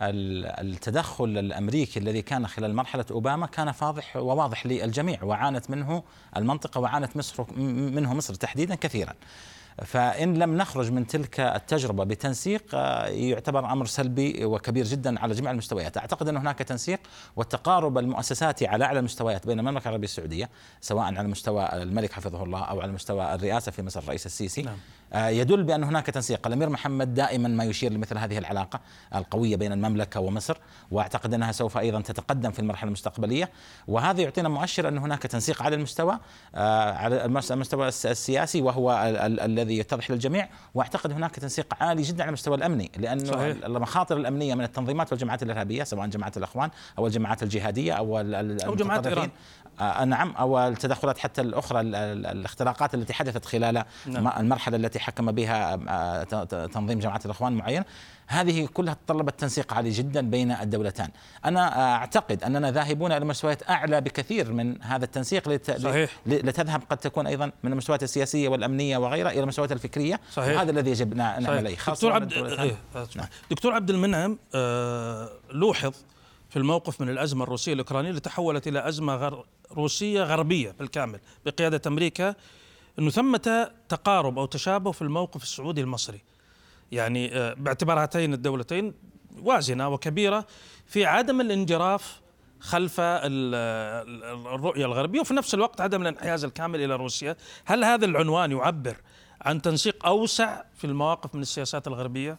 ال- 0.00 0.46
التدخل 0.46 1.24
الأمريكي 1.38 2.00
الذي 2.00 2.22
كان 2.22 2.46
خلال 2.46 2.74
مرحلة 2.74 3.04
أوباما 3.10 3.46
كان 3.46 3.72
فاضح 3.72 4.16
وواضح 4.16 4.66
للجميع 4.66 5.24
وعانت 5.24 5.70
منه 5.70 6.02
المنطقة 6.36 6.80
وعانت 6.80 7.16
مصر 7.16 7.44
منه 7.56 8.14
مصر 8.14 8.34
تحديدا 8.34 8.74
كثيرا. 8.74 9.14
فإن 9.84 10.34
لم 10.34 10.56
نخرج 10.56 10.92
من 10.92 11.06
تلك 11.06 11.40
التجربة 11.40 12.04
بتنسيق 12.04 12.62
آه، 12.74 13.06
يعتبر 13.06 13.72
أمر 13.72 13.86
سلبي 13.86 14.44
وكبير 14.44 14.84
جدا 14.84 15.20
على 15.20 15.34
جميع 15.34 15.50
المستويات، 15.50 15.96
أعتقد 15.96 16.28
أن 16.28 16.36
هناك 16.36 16.58
تنسيق 16.58 17.00
والتقارب 17.36 17.98
المؤسساتي 17.98 18.66
على 18.66 18.84
أعلى 18.84 18.98
المستويات 18.98 19.46
بين 19.46 19.58
المملكة 19.58 19.84
العربية 19.84 20.04
السعودية 20.04 20.50
سواء 20.80 21.04
على 21.04 21.28
مستوى 21.28 21.68
الملك 21.72 22.12
حفظه 22.12 22.42
الله 22.42 22.64
أو 22.64 22.80
على 22.80 22.92
مستوى 22.92 23.34
الرئاسة 23.34 23.72
في 23.72 23.82
مصر 23.82 24.00
الرئيس 24.00 24.26
السيسي 24.26 24.62
نعم. 24.62 24.76
آه، 25.12 25.28
يدل 25.28 25.62
بأن 25.62 25.84
هناك 25.84 26.06
تنسيق. 26.06 26.46
الأمير 26.46 26.68
محمد 26.68 27.14
دائما 27.14 27.48
ما 27.48 27.64
يشير 27.64 27.92
لمثل 27.92 28.18
هذه 28.18 28.38
العلاقة 28.38 28.80
القوية 29.14 29.56
بين 29.56 29.72
المملكة 29.72 30.20
ومصر 30.20 30.56
وأعتقد 30.90 31.34
أنها 31.34 31.52
سوف 31.52 31.78
أيضا 31.78 32.00
تتقدم 32.00 32.50
في 32.50 32.58
المرحلة 32.58 32.88
المستقبلية. 32.88 33.50
وهذا 33.88 34.22
يعطينا 34.22 34.48
مؤشر 34.48 34.88
أن 34.88 34.98
هناك 34.98 35.22
تنسيق 35.22 35.62
على 35.62 35.76
المستوى 35.76 36.18
آه، 36.54 36.92
على 36.92 37.24
المستوى 37.24 37.88
السياسي 37.88 38.62
وهو 38.62 39.02
الذي 39.26 39.78
يتضح 39.78 40.10
للجميع. 40.10 40.48
وأعتقد 40.74 41.12
هناك 41.12 41.36
تنسيق 41.36 41.74
عالي 41.80 42.02
جدا 42.02 42.22
على 42.22 42.28
المستوى 42.28 42.56
الأمني 42.56 42.90
لأنه 42.96 43.24
صحيح. 43.24 43.56
المخاطر 43.64 44.16
الأمنية 44.16 44.54
من 44.54 44.64
التنظيمات 44.64 45.12
والجماعات 45.12 45.42
الإرهابية 45.42 45.84
سواء 45.84 46.06
جماعة 46.06 46.32
الإخوان 46.36 46.70
أو 46.98 47.06
الجماعات 47.06 47.42
الجهادية 47.42 47.92
أو 47.92 48.18
أو 48.18 48.74
جماعات 48.74 49.06
إيران. 49.06 49.30
آه 49.80 50.04
نعم 50.04 50.30
أو 50.30 50.58
التدخلات 50.58 51.18
حتى 51.18 51.40
الأخرى 51.40 51.80
الإختراقات 51.80 52.94
التي 52.94 53.12
حدثت 53.12 53.44
خلال 53.44 53.84
نعم. 54.06 54.28
المرحلة 54.28 54.76
التي 54.76 54.99
حكم 55.00 55.32
بها 55.32 55.80
آه، 55.88 56.44
تنظيم 56.66 56.98
جماعة 56.98 57.20
الإخوان 57.24 57.52
معين 57.52 57.84
هذه 58.30 58.66
كلها 58.66 58.96
تطلبت 59.06 59.40
تنسيق 59.40 59.74
عالي 59.74 59.90
جدا 59.90 60.30
بين 60.30 60.52
الدولتان 60.52 61.08
أنا 61.44 61.94
أعتقد 61.94 62.44
أننا 62.44 62.70
ذاهبون 62.70 63.12
إلى 63.12 63.24
مستويات 63.24 63.70
أعلى 63.70 64.00
بكثير 64.00 64.52
من 64.52 64.82
هذا 64.82 65.04
التنسيق 65.04 65.48
لت... 65.48 65.70
صحيح. 65.70 66.10
لتذهب 66.26 66.82
قد 66.90 66.96
تكون 66.96 67.26
أيضا 67.26 67.52
من 67.62 67.72
المستويات 67.72 68.02
السياسية 68.02 68.48
والأمنية 68.48 68.98
وغيرها 68.98 69.30
إلى 69.30 69.40
المستويات 69.40 69.72
الفكرية 69.72 70.20
صحيح. 70.32 70.60
هذا 70.60 70.70
الذي 70.70 70.90
يجب 70.90 71.14
نعمل 71.14 71.46
عليه 71.46 71.76
دكتور 71.88 72.12
عبد 72.12 72.32
إيه. 72.32 72.76
نعم. 73.16 73.26
دكتور 73.50 73.74
عبد 73.74 73.90
المنعم 73.90 74.38
آه 74.54 75.30
لوحظ 75.50 75.94
في 76.50 76.56
الموقف 76.56 77.00
من 77.00 77.08
الأزمة 77.08 77.44
الروسية 77.44 77.72
الأوكرانية 77.72 78.10
اللي 78.10 78.20
تحولت 78.20 78.68
إلى 78.68 78.88
أزمة 78.88 79.14
غر 79.14 79.44
روسية 79.72 80.22
غربية 80.22 80.74
بالكامل 80.78 81.20
بقيادة 81.46 81.80
أمريكا 81.86 82.34
إنه 82.98 83.10
ثمة 83.10 83.70
تقارب 83.88 84.38
أو 84.38 84.46
تشابه 84.46 84.92
في 84.92 85.02
الموقف 85.02 85.42
السعودي 85.42 85.80
المصري 85.80 86.20
يعني 86.92 87.36
آه، 87.36 87.54
باعتبار 87.54 88.02
هاتين 88.02 88.34
الدولتين 88.34 88.94
وازنة 89.42 89.88
وكبيرة 89.88 90.46
في 90.86 91.04
عدم 91.04 91.40
الانجراف 91.40 92.20
خلف 92.60 92.96
الرؤية 93.00 94.84
الغربية 94.84 95.20
وفي 95.20 95.34
نفس 95.34 95.54
الوقت 95.54 95.80
عدم 95.80 96.02
الانحياز 96.02 96.44
الكامل 96.44 96.84
إلى 96.84 96.96
روسيا، 96.96 97.36
هل 97.64 97.84
هذا 97.84 98.04
العنوان 98.04 98.52
يعبر 98.52 98.96
عن 99.40 99.62
تنسيق 99.62 100.06
أوسع 100.06 100.62
في 100.76 100.86
المواقف 100.86 101.34
من 101.34 101.42
السياسات 101.42 101.86
الغربية؟ 101.86 102.38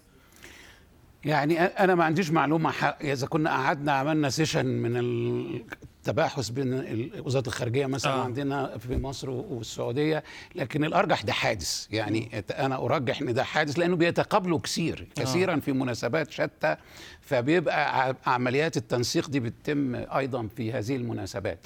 يعني 1.25 1.61
أنا 1.61 1.95
ما 1.95 2.03
عنديش 2.03 2.31
معلومة 2.31 2.71
إذا 3.01 3.27
كنا 3.27 3.49
قعدنا 3.49 3.91
عملنا 3.91 4.29
session 4.29 4.65
من 4.65 4.97
التباحث 4.97 6.49
بين 6.49 7.11
وزارة 7.25 7.47
الخارجية 7.47 7.85
مثلا 7.85 8.13
آه. 8.13 8.23
عندنا 8.23 8.77
في 8.77 8.97
مصر 8.97 9.29
والسعودية 9.29 10.23
لكن 10.55 10.83
الأرجح 10.83 11.21
ده 11.21 11.33
حادث 11.33 11.87
يعني 11.91 12.43
أنا 12.51 12.85
أرجح 12.85 13.21
إن 13.21 13.33
ده 13.33 13.43
حادث 13.43 13.79
لأنه 13.79 13.95
بيتقابلوا 13.95 14.59
كثير 14.59 15.07
كثيرا 15.15 15.53
آه. 15.55 15.59
في 15.59 15.71
مناسبات 15.71 16.31
شتى 16.31 16.75
فبيبقى 17.21 18.15
عمليات 18.25 18.77
التنسيق 18.77 19.29
دي 19.29 19.39
بتتم 19.39 19.95
أيضا 19.95 20.47
في 20.55 20.73
هذه 20.73 20.95
المناسبات 20.95 21.59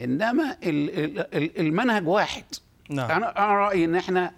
إنما 0.00 0.56
المنهج 1.58 2.08
واحد 2.08 2.44
نعم. 2.90 3.10
أنا 3.10 3.38
أنا 3.44 3.52
رأيي 3.54 3.84
إن 3.84 3.94
إحنا 3.94 4.32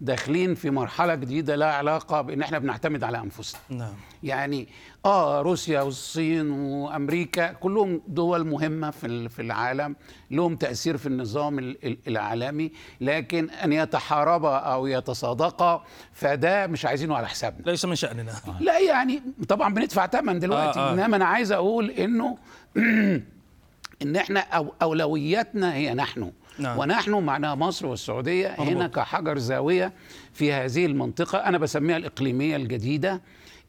داخلين 0.00 0.54
في 0.54 0.70
مرحلة 0.70 1.14
جديدة 1.14 1.56
لها 1.56 1.72
علاقة 1.72 2.20
بإن 2.20 2.42
إحنا 2.42 2.58
بنعتمد 2.58 3.04
على 3.04 3.18
أنفسنا. 3.18 3.60
نعم. 3.70 3.94
يعني 4.22 4.68
آه 5.04 5.42
روسيا 5.42 5.80
والصين 5.80 6.50
وأمريكا 6.50 7.52
كلهم 7.52 8.02
دول 8.08 8.46
مهمة 8.46 8.90
في 8.90 9.28
في 9.28 9.42
العالم 9.42 9.96
لهم 10.30 10.56
تأثير 10.56 10.96
في 10.96 11.06
النظام 11.06 11.76
العالمي 12.08 12.72
لكن 13.00 13.50
أن 13.50 13.72
يتحاربا 13.72 14.56
أو 14.56 14.86
يتصادقا 14.86 15.84
فده 16.12 16.66
مش 16.66 16.84
عايزينه 16.84 17.16
على 17.16 17.28
حسابنا. 17.28 17.70
ليس 17.70 17.84
من 17.84 17.94
شأننا. 17.94 18.32
آه. 18.32 18.62
لا 18.62 18.78
يعني 18.78 19.22
طبعا 19.48 19.74
بندفع 19.74 20.06
ثمن 20.06 20.38
دلوقتي. 20.38 20.78
آه 20.78 20.90
آه. 20.90 20.92
إنما 20.92 21.16
أنا 21.16 21.24
عايز 21.24 21.52
أقول 21.52 21.90
إنه 21.90 22.38
إن 24.02 24.16
إحنا 24.16 24.40
أو 24.40 24.74
أولوياتنا 24.82 25.74
هي 25.74 25.94
نحن. 25.94 26.32
نعم. 26.58 26.78
ونحن 26.78 27.10
معناها 27.14 27.54
مصر 27.54 27.86
والسعودية 27.86 28.54
هنا 28.58 28.86
كحجر 28.86 29.38
زاوية 29.38 29.92
في 30.32 30.52
هذه 30.52 30.86
المنطقة. 30.86 31.38
أنا 31.38 31.58
بسميها 31.58 31.96
الإقليمية 31.96 32.56
الجديدة. 32.56 33.20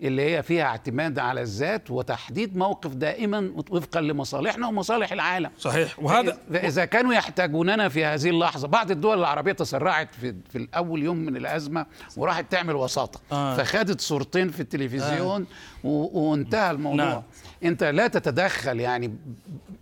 اللي 0.02 0.22
هي 0.22 0.44
فيها 0.44 0.64
اعتماد 0.64 1.20
على 1.20 1.42
الذات 1.42 1.92
وتحديد 1.92 2.58
موقف 2.58 2.94
دائما 2.94 3.52
وفقا 3.70 4.02
لمصالحنا 4.02 4.68
ومصالح 4.68 5.12
العالم 5.12 5.50
صحيح 5.60 6.00
وهذا 6.00 6.38
إذا 6.52 6.86
كانوا 6.86 7.14
يحتاجوننا 7.14 7.90
في 7.90 8.06
هذه 8.06 8.30
اللحظة 8.30 8.68
بعض 8.68 8.92
الدول 8.92 9.20
العربية 9.20 9.52
تسرعت 9.52 10.16
في, 10.16 10.36
في 10.50 10.58
الأول 10.58 11.04
يوم 11.04 11.18
من 11.18 11.38
الأزمة 11.38 11.86
وراحت 12.18 12.52
تعمل 12.52 12.76
وساطة 12.76 13.20
آه. 13.32 13.58
فخدت 13.58 14.02
صورتين 14.02 14.50
في 14.50 14.60
التلفزيون 14.60 15.42
آه. 15.86 15.88
وانتهى 16.14 16.72
الموضوع 16.72 17.06
نعم. 17.06 17.24
أنت 17.64 17.84
لا 17.84 18.08
تتدخل 18.08 18.80
يعني 18.80 19.16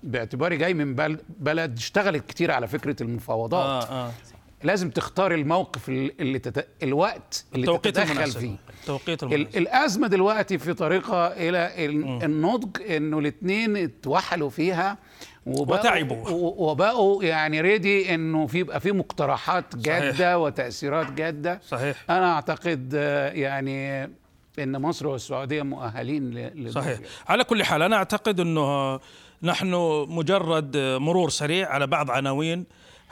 باعتباري 0.04 0.58
جاي 0.58 0.74
من 0.74 0.96
بلد 1.40 1.78
اشتغلت 1.78 2.26
كتير 2.26 2.52
على 2.52 2.68
فكرة 2.68 3.04
المفاوضات 3.04 3.86
آه 3.86 4.06
آه. 4.06 4.12
لازم 4.64 4.90
تختار 4.90 5.34
الموقف 5.34 5.90
اللي 5.90 6.40
تت... 6.40 6.68
الوقت 6.84 7.46
اللي 7.56 7.78
تتدخل 7.78 8.12
المناسب. 8.12 8.40
فيه. 8.40 8.56
التوقيت 8.82 9.24
المناسب. 9.24 9.58
الأزمة 9.58 10.08
دلوقتي 10.08 10.58
في 10.58 10.74
طريقة 10.74 11.28
إلى 11.28 11.86
النضج 12.26 12.82
إنه 12.82 13.20
الاثنين 13.20 13.78
اتوحلوا 13.78 14.50
فيها 14.50 14.98
وبقوا 15.46 15.80
وتعبوا. 15.80 16.30
وبقوا 16.70 17.24
يعني 17.24 17.62
ريدي 17.62 18.14
إنه 18.16 18.48
في 18.48 18.60
يبقى 18.60 18.80
في 18.80 18.92
مقترحات 18.92 19.76
جادة 19.76 20.12
صحيح. 20.12 20.36
وتأثيرات 20.36 21.12
جادة. 21.12 21.62
صحيح. 21.68 22.06
أنا 22.10 22.34
أعتقد 22.34 22.94
يعني 23.34 24.04
إن 24.60 24.82
مصر 24.82 25.08
والسعودية 25.08 25.62
مؤهلين 25.62 26.32
ل 26.34 26.72
صحيح. 26.72 27.00
على 27.28 27.44
كل 27.44 27.64
حال 27.64 27.82
أنا 27.82 27.96
أعتقد 27.96 28.40
إنه 28.40 29.00
نحن 29.44 29.74
مجرد 30.10 30.78
مرور 30.78 31.30
سريع 31.30 31.70
على 31.70 31.88
بعض 31.88 32.12
عناوين. 32.12 32.66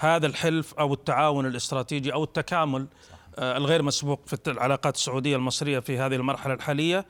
هذا 0.05 0.27
الحلف 0.27 0.73
أو 0.73 0.93
التعاون 0.93 1.45
الاستراتيجي 1.45 2.13
أو 2.13 2.23
التكامل 2.23 2.87
آه، 3.37 3.57
الغير 3.57 3.81
مسبوق 3.81 4.21
في 4.25 4.37
العلاقات 4.47 4.95
السعودية 4.95 5.35
المصرية 5.35 5.79
في 5.79 5.97
هذه 5.97 6.15
المرحلة 6.15 6.53
الحالية 6.53 7.05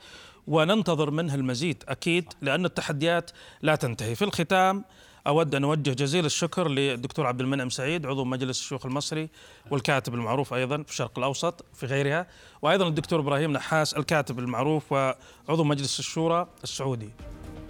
وننتظر 0.46 1.10
منه 1.10 1.34
المزيد 1.34 1.84
أكيد 1.88 2.32
لأن 2.42 2.64
التحديات 2.64 3.30
لا 3.62 3.74
تنتهي. 3.74 4.14
في 4.14 4.24
الختام 4.24 4.84
أود 5.26 5.54
أن 5.54 5.64
أوجه 5.64 5.90
جزيل 5.90 6.24
الشكر 6.24 6.68
للدكتور 6.68 7.26
عبد 7.26 7.40
المنعم 7.40 7.70
سعيد 7.70 8.06
عضو 8.06 8.24
مجلس 8.24 8.60
الشيوخ 8.60 8.86
المصري 8.86 9.28
والكاتب 9.70 10.14
المعروف 10.14 10.54
أيضا 10.54 10.82
في 10.82 10.90
الشرق 10.90 11.18
الأوسط 11.18 11.64
في 11.74 11.86
غيرها 11.86 12.26
وأيضا 12.62 12.88
الدكتور 12.88 13.20
إبراهيم 13.20 13.52
نحاس 13.52 13.94
الكاتب 13.94 14.38
المعروف 14.38 14.92
وعضو 14.92 15.64
مجلس 15.64 15.98
الشورى 15.98 16.48
السعودي. 16.62 17.10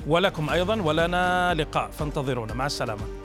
ولكم 0.07 0.51
أيضا 0.51 0.83
ولنا 0.83 1.55
لقاء 1.55 1.91
فانتظرونا. 1.91 2.55
مع 2.55 2.67
السلامة. 2.67 3.24